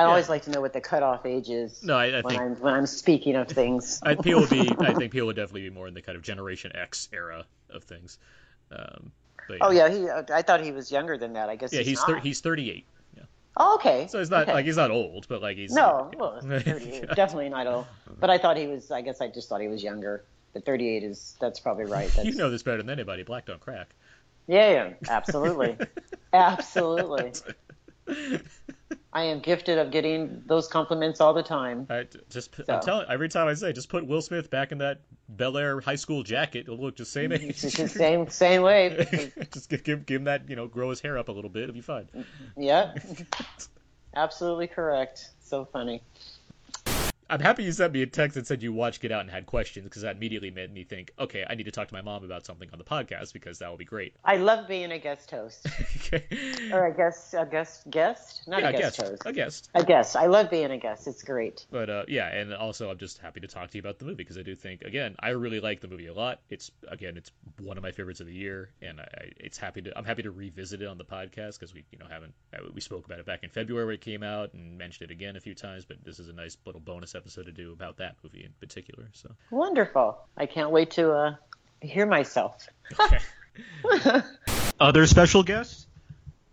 I 0.00 0.04
always 0.04 0.28
like 0.28 0.42
to 0.42 0.50
know 0.50 0.60
what 0.60 0.72
the 0.72 0.80
cutoff 0.80 1.26
age 1.26 1.50
is 1.50 1.82
No, 1.82 1.96
I, 1.96 2.06
I 2.06 2.20
when 2.20 2.24
think 2.24 2.40
I'm 2.40 2.54
when 2.60 2.74
I'm 2.74 2.86
speaking 2.86 3.36
of 3.36 3.48
things. 3.48 4.00
I, 4.04 4.14
Peele 4.14 4.40
would 4.40 4.50
be. 4.50 4.70
I 4.80 4.94
think 4.94 5.12
Peele 5.12 5.26
would 5.26 5.36
definitely 5.36 5.62
be 5.62 5.70
more 5.70 5.88
in 5.88 5.94
the 5.94 6.02
kind 6.02 6.16
of 6.16 6.22
Generation 6.22 6.72
X 6.74 7.08
era 7.12 7.44
of 7.68 7.84
things. 7.84 8.18
Um, 8.70 9.12
but 9.48 9.58
Oh 9.60 9.70
yeah, 9.70 9.88
he. 9.88 10.08
I 10.08 10.42
thought 10.42 10.60
he 10.60 10.72
was 10.72 10.90
younger 10.92 11.18
than 11.18 11.34
that. 11.34 11.48
I 11.48 11.56
guess. 11.56 11.72
yeah, 11.72 11.80
he's, 11.80 11.88
he's 11.88 12.02
thir- 12.02 12.18
he's 12.18 12.40
38. 12.40 12.86
Oh, 13.56 13.74
okay. 13.74 14.06
So 14.08 14.18
he's 14.18 14.30
not 14.30 14.42
okay. 14.42 14.54
like 14.54 14.64
he's 14.64 14.76
not 14.76 14.90
old, 14.90 15.26
but 15.28 15.42
like 15.42 15.56
he's 15.56 15.72
No, 15.72 16.10
well, 16.16 16.40
38, 16.40 17.08
definitely 17.14 17.48
not 17.48 17.66
old. 17.66 17.86
But 18.18 18.30
I 18.30 18.38
thought 18.38 18.56
he 18.56 18.66
was. 18.66 18.90
I 18.90 19.02
guess 19.02 19.20
I 19.20 19.28
just 19.28 19.48
thought 19.48 19.60
he 19.60 19.68
was 19.68 19.82
younger. 19.82 20.24
But 20.52 20.64
38 20.64 21.04
is. 21.04 21.36
That's 21.40 21.60
probably 21.60 21.84
right. 21.84 22.08
That's, 22.08 22.26
you 22.26 22.34
know 22.34 22.50
this 22.50 22.62
better 22.62 22.78
than 22.78 22.90
anybody. 22.90 23.22
Black 23.22 23.46
don't 23.46 23.60
crack. 23.60 23.90
Yeah, 24.46 24.70
yeah, 24.70 24.92
absolutely, 25.08 25.76
absolutely. 26.32 27.32
I 29.12 29.24
am 29.24 29.40
gifted 29.40 29.78
of 29.78 29.90
getting 29.90 30.42
those 30.46 30.68
compliments 30.68 31.20
all 31.20 31.34
the 31.34 31.42
time. 31.42 31.86
I, 31.90 32.06
just 32.28 32.54
So. 32.54 32.64
I'm 32.68 32.80
telling 32.80 33.06
every 33.08 33.28
time 33.28 33.48
I 33.48 33.54
say, 33.54 33.72
just 33.72 33.88
put 33.88 34.06
Will 34.06 34.22
Smith 34.22 34.50
back 34.50 34.70
in 34.70 34.78
that 34.78 35.00
Bel 35.28 35.56
Air 35.56 35.80
high 35.80 35.96
school 35.96 36.22
jacket. 36.22 36.60
It'll 36.60 36.78
look 36.78 36.96
the 36.96 37.04
same 37.04 37.30
mm-hmm. 37.30 37.48
age. 37.48 37.64
It's 37.64 37.92
same 37.94 38.28
same 38.28 38.62
way. 38.62 39.32
just 39.52 39.68
give, 39.68 39.82
give 39.82 40.06
give 40.06 40.20
him 40.20 40.24
that, 40.24 40.48
you 40.48 40.54
know, 40.54 40.68
grow 40.68 40.90
his 40.90 41.00
hair 41.00 41.18
up 41.18 41.28
a 41.28 41.32
little 41.32 41.50
bit. 41.50 41.64
It'll 41.64 41.74
be 41.74 41.80
fine. 41.80 42.08
Mm-hmm. 42.14 42.62
Yeah, 42.62 42.94
Absolutely 44.14 44.66
correct. 44.66 45.30
So 45.40 45.64
funny. 45.64 46.02
I'm 47.30 47.38
happy 47.38 47.62
you 47.62 47.70
sent 47.70 47.92
me 47.92 48.02
a 48.02 48.06
text 48.06 48.34
that 48.34 48.48
said 48.48 48.60
you 48.60 48.72
watched 48.72 49.00
Get 49.00 49.12
Out 49.12 49.20
and 49.20 49.30
had 49.30 49.46
questions 49.46 49.84
because 49.84 50.02
that 50.02 50.16
immediately 50.16 50.50
made 50.50 50.74
me 50.74 50.82
think, 50.82 51.12
okay, 51.16 51.46
I 51.48 51.54
need 51.54 51.62
to 51.64 51.70
talk 51.70 51.86
to 51.86 51.94
my 51.94 52.02
mom 52.02 52.24
about 52.24 52.44
something 52.44 52.68
on 52.72 52.78
the 52.78 52.84
podcast 52.84 53.32
because 53.32 53.60
that 53.60 53.70
will 53.70 53.76
be 53.76 53.84
great. 53.84 54.14
I 54.24 54.36
love 54.36 54.66
being 54.66 54.90
a 54.90 54.98
guest 54.98 55.30
host. 55.30 55.64
okay. 55.96 56.24
Or 56.72 56.86
a 56.86 56.92
guest, 56.92 57.32
a 57.34 57.46
guest, 57.46 57.88
guest, 57.88 58.48
not 58.48 58.62
Yeah, 58.62 58.70
a 58.70 58.72
guest, 58.72 58.98
guest. 58.98 59.10
host. 59.10 59.22
A 59.26 59.32
guest. 59.32 59.70
A 59.76 59.84
guest. 59.84 60.16
I 60.16 60.26
love 60.26 60.50
being 60.50 60.72
a 60.72 60.76
guest. 60.76 61.06
It's 61.06 61.22
great. 61.22 61.66
But 61.70 61.88
uh, 61.88 62.04
yeah, 62.08 62.26
and 62.26 62.52
also 62.52 62.90
I'm 62.90 62.98
just 62.98 63.18
happy 63.18 63.38
to 63.40 63.46
talk 63.46 63.70
to 63.70 63.78
you 63.78 63.80
about 63.80 64.00
the 64.00 64.06
movie 64.06 64.16
because 64.16 64.36
I 64.36 64.42
do 64.42 64.56
think 64.56 64.82
again 64.82 65.14
I 65.20 65.28
really 65.28 65.60
like 65.60 65.80
the 65.80 65.88
movie 65.88 66.08
a 66.08 66.14
lot. 66.14 66.40
It's 66.50 66.72
again 66.88 67.16
it's 67.16 67.30
one 67.60 67.76
of 67.76 67.84
my 67.84 67.92
favorites 67.92 68.18
of 68.18 68.26
the 68.26 68.34
year, 68.34 68.70
and 68.82 69.00
I, 69.00 69.04
I 69.04 69.30
it's 69.36 69.56
happy 69.56 69.82
to 69.82 69.96
I'm 69.96 70.04
happy 70.04 70.22
to 70.24 70.32
revisit 70.32 70.82
it 70.82 70.86
on 70.88 70.98
the 70.98 71.04
podcast 71.04 71.60
because 71.60 71.72
we 71.72 71.84
you 71.92 71.98
know 71.98 72.06
haven't 72.10 72.34
uh, 72.52 72.58
we 72.74 72.80
spoke 72.80 73.06
about 73.06 73.20
it 73.20 73.26
back 73.26 73.44
in 73.44 73.50
February 73.50 73.86
when 73.86 73.94
it 73.94 74.00
came 74.00 74.24
out 74.24 74.52
and 74.52 74.76
mentioned 74.76 75.12
it 75.12 75.14
again 75.14 75.36
a 75.36 75.40
few 75.40 75.54
times. 75.54 75.84
But 75.84 76.04
this 76.04 76.18
is 76.18 76.28
a 76.28 76.32
nice 76.32 76.56
little 76.66 76.80
bonus 76.80 77.14
episode 77.14 77.19
to 77.28 77.52
do 77.52 77.72
about 77.72 77.98
that 77.98 78.16
movie 78.22 78.44
in 78.44 78.52
particular. 78.60 79.08
So 79.12 79.30
Wonderful. 79.50 80.18
I 80.36 80.46
can't 80.46 80.70
wait 80.70 80.92
to 80.92 81.12
uh, 81.12 81.34
hear 81.80 82.06
myself. 82.06 82.66
okay. 82.98 83.18
Other 84.80 85.06
special 85.06 85.42
guests? 85.42 85.86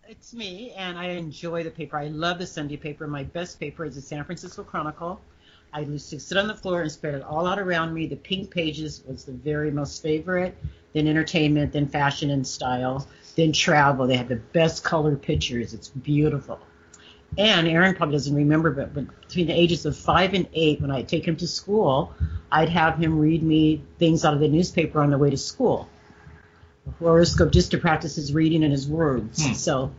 It's 0.08 0.32
me, 0.32 0.72
and 0.76 0.98
I 0.98 1.08
enjoy 1.08 1.64
the 1.64 1.70
paper. 1.70 1.98
I 1.98 2.06
love 2.08 2.38
the 2.38 2.46
Sunday 2.46 2.76
paper. 2.76 3.06
My 3.06 3.24
best 3.24 3.60
paper 3.60 3.84
is 3.84 3.94
the 3.94 4.00
San 4.00 4.24
Francisco 4.24 4.62
Chronicle. 4.62 5.20
I 5.72 5.80
used 5.80 6.08
to 6.10 6.20
sit 6.20 6.38
on 6.38 6.48
the 6.48 6.54
floor 6.54 6.80
and 6.80 6.90
spread 6.90 7.14
it 7.14 7.22
all 7.22 7.46
out 7.46 7.58
around 7.58 7.92
me. 7.92 8.06
The 8.06 8.16
pink 8.16 8.50
pages 8.50 9.02
was 9.06 9.24
the 9.24 9.32
very 9.32 9.70
most 9.70 10.02
favorite. 10.02 10.56
Then 10.94 11.06
entertainment, 11.06 11.72
then 11.72 11.86
fashion 11.86 12.30
and 12.30 12.46
style, 12.46 13.06
then 13.36 13.52
travel. 13.52 14.06
They 14.06 14.16
have 14.16 14.28
the 14.28 14.36
best 14.36 14.82
color 14.82 15.14
pictures. 15.14 15.74
It's 15.74 15.88
beautiful. 15.88 16.58
And 17.36 17.68
Aaron 17.68 17.94
probably 17.94 18.14
doesn't 18.14 18.34
remember, 18.34 18.70
but 18.70 18.94
when, 18.94 19.10
between 19.26 19.46
the 19.46 19.52
ages 19.52 19.84
of 19.86 19.96
five 19.96 20.34
and 20.34 20.48
eight, 20.54 20.80
when 20.80 20.90
I'd 20.90 21.08
take 21.08 21.26
him 21.26 21.36
to 21.36 21.46
school, 21.46 22.14
I'd 22.50 22.70
have 22.70 22.98
him 22.98 23.18
read 23.18 23.42
me 23.42 23.82
things 23.98 24.24
out 24.24 24.34
of 24.34 24.40
the 24.40 24.48
newspaper 24.48 25.02
on 25.02 25.10
the 25.10 25.18
way 25.18 25.30
to 25.30 25.36
school. 25.36 25.88
A 26.86 26.90
horoscope 26.92 27.52
just 27.52 27.72
to 27.72 27.78
practice 27.78 28.16
his 28.16 28.32
reading 28.32 28.64
and 28.64 28.72
his 28.72 28.88
words. 28.88 29.60
So 29.60 29.92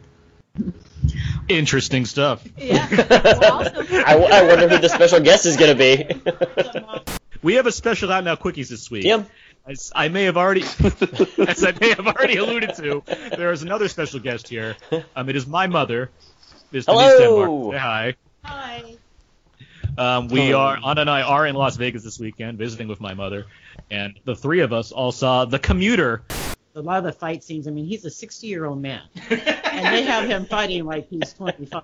Interesting 1.47 2.05
stuff. 2.05 2.43
I, 2.61 4.05
I 4.05 4.47
wonder 4.47 4.67
who 4.67 4.77
the 4.79 4.89
special 4.89 5.19
guest 5.19 5.45
is 5.45 5.57
going 5.57 5.77
to 5.77 5.77
be. 5.77 7.15
We 7.41 7.53
have 7.55 7.67
a 7.67 7.71
special 7.71 8.11
out 8.11 8.25
now 8.25 8.35
quickies 8.35 8.67
this 8.67 8.91
week. 8.91 9.03
Tim? 9.03 9.25
As 9.65 9.93
I 9.95 10.09
may 10.09 10.25
have 10.25 10.35
already, 10.35 10.61
as 11.47 11.63
I 11.63 11.73
may 11.79 11.89
have 11.89 12.05
already 12.05 12.35
alluded 12.37 12.75
to, 12.75 13.03
there 13.37 13.51
is 13.51 13.61
another 13.61 13.87
special 13.87 14.19
guest 14.19 14.49
here. 14.49 14.75
Um, 15.15 15.29
it 15.29 15.37
is 15.37 15.47
my 15.47 15.67
mother, 15.67 16.09
Ms. 16.71 16.85
Denise 16.85 17.01
Hello. 17.01 17.71
Denmark. 17.71 17.73
Say 17.73 17.79
hi. 17.79 18.15
Hi. 18.43 18.83
Um, 19.97 20.27
we 20.29 20.53
are 20.53 20.77
Anna 20.85 21.01
and 21.01 21.09
I 21.09 21.21
are 21.23 21.45
in 21.47 21.55
Las 21.55 21.75
Vegas 21.75 22.03
this 22.03 22.19
weekend 22.19 22.57
visiting 22.57 22.87
with 22.87 23.01
my 23.01 23.13
mother, 23.13 23.45
and 23.91 24.17
the 24.23 24.35
three 24.35 24.61
of 24.61 24.71
us 24.71 24.91
all 24.91 25.11
saw 25.11 25.45
The 25.45 25.59
Commuter. 25.59 26.23
a 26.75 26.81
lot 26.81 26.99
of 26.99 27.03
the 27.03 27.11
fight 27.11 27.43
scenes. 27.43 27.67
I 27.67 27.71
mean, 27.71 27.85
he's 27.85 28.05
a 28.05 28.09
60 28.11 28.47
year 28.47 28.65
old 28.65 28.81
man, 28.81 29.01
and 29.29 29.93
they 29.93 30.03
have 30.03 30.29
him 30.29 30.45
fighting 30.45 30.85
like 30.85 31.09
he's 31.09 31.33
25. 31.33 31.83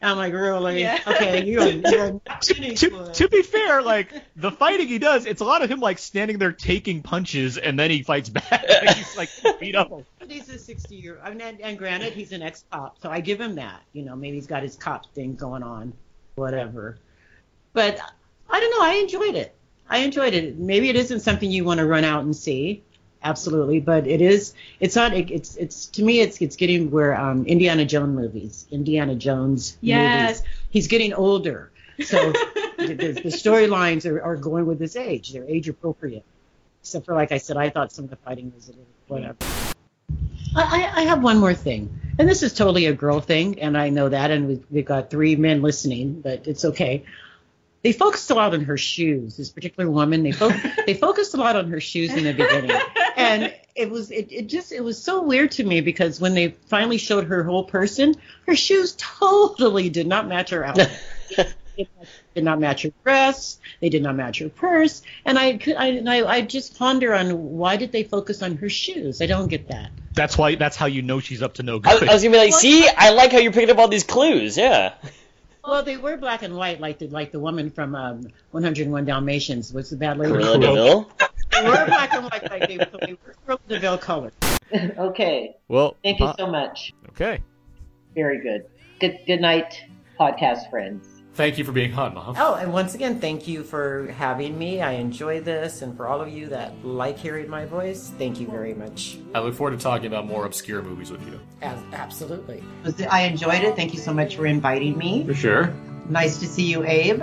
I'm 0.00 0.16
like, 0.16 0.32
really? 0.32 0.80
Yeah. 0.80 1.00
Okay, 1.06 1.44
you're, 1.44 1.68
you're 1.68 2.20
not 2.26 2.42
To, 2.42 3.10
to 3.14 3.28
be 3.28 3.42
fair, 3.42 3.82
like 3.82 4.12
the 4.36 4.50
fighting 4.50 4.88
he 4.88 4.98
does, 4.98 5.26
it's 5.26 5.40
a 5.40 5.44
lot 5.44 5.62
of 5.62 5.70
him 5.70 5.80
like 5.80 5.98
standing 5.98 6.38
there 6.38 6.52
taking 6.52 7.02
punches, 7.02 7.58
and 7.58 7.78
then 7.78 7.90
he 7.90 8.02
fights 8.02 8.28
back. 8.28 8.50
like, 8.68 8.96
he's 8.96 9.16
like 9.16 9.30
beat 9.58 9.74
up. 9.74 9.90
He's 10.28 10.48
a 10.48 10.58
60 10.58 10.94
year. 10.94 11.18
I 11.22 11.30
mean, 11.30 11.40
and, 11.40 11.60
and 11.60 11.78
granted, 11.78 12.12
he's 12.12 12.32
an 12.32 12.42
ex 12.42 12.64
cop, 12.70 13.00
so 13.00 13.10
I 13.10 13.20
give 13.20 13.40
him 13.40 13.56
that. 13.56 13.82
You 13.92 14.04
know, 14.04 14.14
maybe 14.14 14.36
he's 14.36 14.46
got 14.46 14.62
his 14.62 14.76
cop 14.76 15.12
thing 15.14 15.34
going 15.34 15.62
on, 15.62 15.92
whatever. 16.36 16.98
But 17.72 18.00
I 18.48 18.60
don't 18.60 18.70
know. 18.70 18.84
I 18.84 18.94
enjoyed 18.94 19.34
it. 19.34 19.54
I 19.88 19.98
enjoyed 19.98 20.34
it. 20.34 20.58
Maybe 20.58 20.88
it 20.90 20.96
isn't 20.96 21.20
something 21.20 21.50
you 21.50 21.64
want 21.64 21.78
to 21.78 21.86
run 21.86 22.04
out 22.04 22.24
and 22.24 22.36
see. 22.36 22.82
Absolutely, 23.22 23.80
but 23.80 24.06
it 24.06 24.20
is. 24.20 24.54
It's 24.78 24.94
not. 24.94 25.12
It, 25.12 25.30
it's. 25.30 25.56
It's 25.56 25.86
to 25.86 26.02
me. 26.04 26.20
It's. 26.20 26.40
It's 26.40 26.56
getting 26.56 26.90
where 26.90 27.18
um, 27.18 27.44
Indiana 27.46 27.84
Jones 27.84 28.14
movies. 28.16 28.66
Indiana 28.70 29.14
Jones 29.16 29.76
Yes. 29.80 30.38
movies. 30.38 30.54
He's 30.70 30.86
getting 30.86 31.14
older, 31.14 31.72
so 32.04 32.32
the, 32.78 33.20
the, 33.24 33.30
storylines 33.30 34.08
are, 34.08 34.22
are 34.22 34.36
going 34.36 34.66
with 34.66 34.78
his 34.78 34.94
age. 34.94 35.32
They're 35.32 35.44
age 35.48 35.68
appropriate. 35.68 36.24
Except 36.80 37.06
for, 37.06 37.14
like 37.14 37.32
I 37.32 37.38
said, 37.38 37.56
I 37.56 37.70
thought 37.70 37.92
some 37.92 38.04
of 38.04 38.10
the 38.10 38.16
fighting 38.16 38.52
was 38.54 38.68
a 38.68 38.70
little 38.70 38.86
whatever. 39.08 39.36
I, 40.54 40.62
I 40.94 41.00
I 41.00 41.02
have 41.02 41.22
one 41.22 41.38
more 41.38 41.54
thing, 41.54 41.98
and 42.18 42.28
this 42.28 42.42
is 42.44 42.54
totally 42.54 42.86
a 42.86 42.92
girl 42.92 43.20
thing, 43.20 43.60
and 43.60 43.76
I 43.76 43.88
know 43.90 44.08
that, 44.08 44.30
and 44.30 44.46
we've, 44.48 44.64
we've 44.70 44.84
got 44.84 45.10
three 45.10 45.34
men 45.36 45.60
listening, 45.60 46.20
but 46.20 46.46
it's 46.46 46.64
okay. 46.64 47.04
They 47.82 47.92
focused 47.92 48.30
a 48.30 48.34
lot 48.34 48.54
on 48.54 48.62
her 48.62 48.76
shoes. 48.76 49.36
This 49.36 49.50
particular 49.50 49.88
woman, 49.90 50.22
they 50.22 50.32
fo- 50.32 50.50
they 50.86 50.94
focused 50.94 51.34
a 51.34 51.36
lot 51.36 51.56
on 51.56 51.68
her 51.70 51.80
shoes 51.80 52.12
in 52.14 52.24
the 52.24 52.32
beginning, 52.32 52.76
and 53.28 53.44
and 53.44 53.54
it 53.74 53.90
was 53.90 54.10
it, 54.10 54.30
it 54.30 54.46
just 54.48 54.72
it 54.72 54.82
was 54.82 55.02
so 55.02 55.22
weird 55.22 55.52
to 55.52 55.64
me 55.64 55.80
because 55.80 56.20
when 56.20 56.34
they 56.34 56.48
finally 56.66 56.98
showed 56.98 57.24
her 57.24 57.44
whole 57.44 57.64
person, 57.64 58.14
her 58.46 58.56
shoes 58.56 58.94
totally 58.98 59.88
did 59.88 60.06
not 60.06 60.26
match 60.26 60.50
her 60.50 60.64
outfit. 60.64 60.90
did 62.34 62.44
not 62.44 62.58
match 62.58 62.82
her 62.82 62.92
dress. 63.04 63.58
They 63.80 63.88
did 63.88 64.02
not 64.02 64.16
match 64.16 64.40
her 64.40 64.48
purse. 64.48 65.02
And 65.24 65.38
I 65.38 65.58
could 65.58 65.76
I, 65.76 65.98
I 65.98 66.36
I 66.36 66.40
just 66.42 66.78
ponder 66.78 67.14
on 67.14 67.56
why 67.56 67.76
did 67.76 67.92
they 67.92 68.02
focus 68.02 68.42
on 68.42 68.56
her 68.56 68.68
shoes? 68.68 69.22
I 69.22 69.26
don't 69.26 69.48
get 69.48 69.68
that. 69.68 69.90
That's 70.14 70.36
why. 70.36 70.56
That's 70.56 70.76
how 70.76 70.86
you 70.86 71.02
know 71.02 71.20
she's 71.20 71.42
up 71.42 71.54
to 71.54 71.62
no 71.62 71.76
I, 71.84 71.98
good. 71.98 72.08
I 72.08 72.14
was 72.14 72.22
gonna 72.22 72.32
be 72.32 72.38
like, 72.38 72.54
see, 72.54 72.88
I 72.88 73.10
like 73.10 73.32
how 73.32 73.38
you're 73.38 73.52
picking 73.52 73.70
up 73.70 73.78
all 73.78 73.88
these 73.88 74.04
clues. 74.04 74.56
Yeah. 74.56 74.94
Well, 75.68 75.82
they 75.82 75.98
were 75.98 76.16
black 76.16 76.42
and 76.42 76.56
white, 76.56 76.80
like 76.80 76.98
the 76.98 77.08
like 77.08 77.30
the 77.30 77.38
woman 77.38 77.70
from 77.70 77.94
um, 77.94 78.26
101 78.52 79.04
Dalmatians. 79.04 79.70
What's 79.70 79.90
the 79.90 79.96
bad 79.96 80.16
lady? 80.16 80.32
Cruella 80.32 80.58
de 80.58 80.72
Vil. 80.72 81.12
They 81.50 81.62
were 81.62 81.84
black 81.84 82.14
and 82.14 82.24
white, 82.24 82.50
like 82.50 82.68
they, 82.68 82.76
they 82.78 83.12
were 83.12 83.34
Cruella 83.46 83.68
de 83.68 83.78
Vil 83.78 83.98
color. 83.98 84.32
okay. 84.98 85.56
well, 85.68 85.94
Thank 86.02 86.20
you 86.20 86.26
uh, 86.26 86.36
so 86.38 86.46
much. 86.46 86.94
okay. 87.10 87.42
Very 88.14 88.40
good. 88.40 88.64
Good 88.98 89.18
good 89.26 89.42
night, 89.42 89.84
podcast 90.18 90.70
friends. 90.70 91.17
Thank 91.38 91.56
you 91.56 91.62
for 91.64 91.70
being 91.70 91.94
on, 91.94 92.14
Mom. 92.14 92.34
Oh, 92.36 92.54
and 92.56 92.72
once 92.72 92.96
again, 92.96 93.20
thank 93.20 93.46
you 93.46 93.62
for 93.62 94.08
having 94.08 94.58
me. 94.58 94.82
I 94.82 94.94
enjoy 94.94 95.38
this, 95.40 95.82
and 95.82 95.96
for 95.96 96.08
all 96.08 96.20
of 96.20 96.28
you 96.28 96.48
that 96.48 96.84
like 96.84 97.16
hearing 97.16 97.48
my 97.48 97.64
voice, 97.64 98.10
thank 98.18 98.40
you 98.40 98.48
very 98.48 98.74
much. 98.74 99.18
I 99.36 99.38
look 99.38 99.54
forward 99.54 99.78
to 99.78 99.80
talking 99.80 100.08
about 100.08 100.26
more 100.26 100.46
obscure 100.46 100.82
movies 100.82 101.12
with 101.12 101.24
you. 101.28 101.38
As, 101.62 101.78
absolutely. 101.92 102.64
I 103.08 103.22
enjoyed 103.22 103.62
it. 103.62 103.76
Thank 103.76 103.94
you 103.94 104.00
so 104.00 104.12
much 104.12 104.34
for 104.34 104.46
inviting 104.46 104.98
me. 104.98 105.24
For 105.26 105.34
sure. 105.34 105.72
Nice 106.08 106.40
to 106.40 106.46
see 106.48 106.64
you, 106.64 106.84
Abe. 106.84 107.22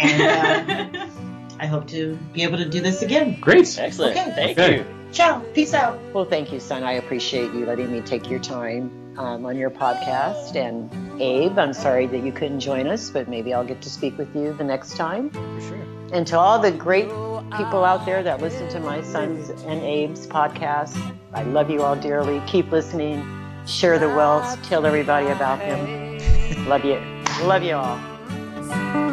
And 0.00 0.90
uh, 0.92 1.06
I 1.58 1.64
hope 1.64 1.88
to 1.88 2.18
be 2.34 2.42
able 2.42 2.58
to 2.58 2.68
do 2.68 2.82
this 2.82 3.00
again. 3.00 3.40
Great. 3.40 3.78
Excellent. 3.78 4.18
Okay. 4.18 4.32
Thank 4.34 4.58
Okay. 4.58 4.76
you. 4.80 4.95
Ciao. 5.12 5.40
Peace 5.54 5.74
out. 5.74 5.98
Well, 6.12 6.24
thank 6.24 6.52
you, 6.52 6.60
son. 6.60 6.82
I 6.82 6.92
appreciate 6.92 7.52
you 7.52 7.64
letting 7.66 7.90
me 7.90 8.00
take 8.00 8.28
your 8.28 8.40
time 8.40 8.90
um, 9.18 9.46
on 9.46 9.56
your 9.56 9.70
podcast. 9.70 10.56
And 10.56 10.90
Abe, 11.20 11.58
I'm 11.58 11.72
sorry 11.72 12.06
that 12.06 12.22
you 12.22 12.32
couldn't 12.32 12.60
join 12.60 12.86
us, 12.86 13.10
but 13.10 13.28
maybe 13.28 13.54
I'll 13.54 13.64
get 13.64 13.80
to 13.82 13.90
speak 13.90 14.18
with 14.18 14.34
you 14.34 14.52
the 14.52 14.64
next 14.64 14.96
time. 14.96 15.30
For 15.30 15.60
sure. 15.60 15.86
And 16.12 16.26
to 16.28 16.38
all 16.38 16.58
the 16.58 16.70
great 16.70 17.08
people 17.56 17.84
out 17.84 18.06
there 18.06 18.22
that 18.22 18.40
listen 18.40 18.68
to 18.70 18.80
my 18.80 19.02
son's 19.02 19.50
and 19.50 19.82
Abe's 19.82 20.26
podcast, 20.26 20.96
I 21.32 21.42
love 21.42 21.70
you 21.70 21.82
all 21.82 21.96
dearly. 21.96 22.40
Keep 22.46 22.70
listening. 22.70 23.24
Share 23.66 23.98
the 23.98 24.08
wealth. 24.08 24.62
Tell 24.68 24.86
everybody 24.86 25.26
about 25.28 25.58
him. 25.60 26.68
love 26.68 26.84
you. 26.84 27.00
Love 27.42 27.62
you 27.62 27.74
all. 27.74 29.05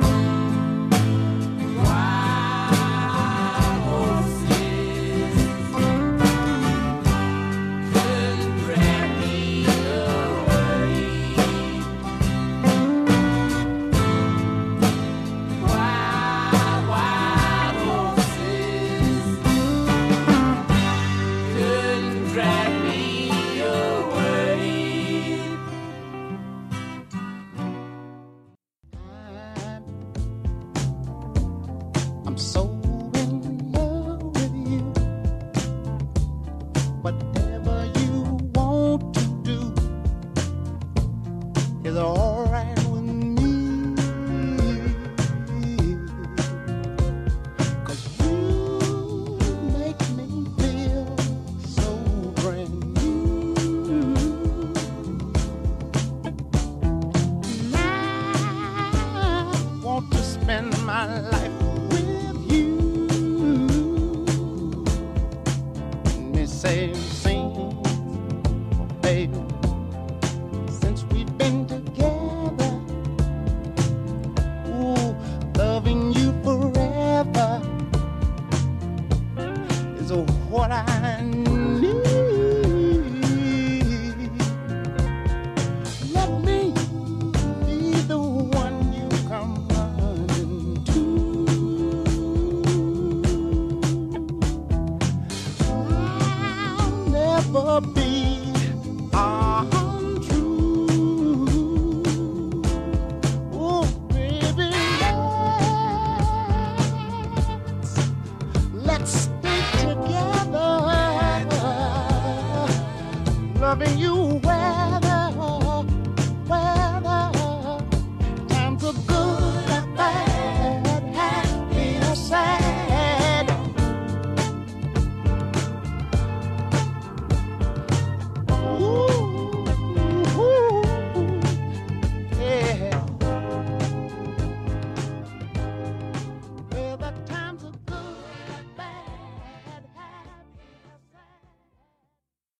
What 80.22 80.72
I 80.72 81.03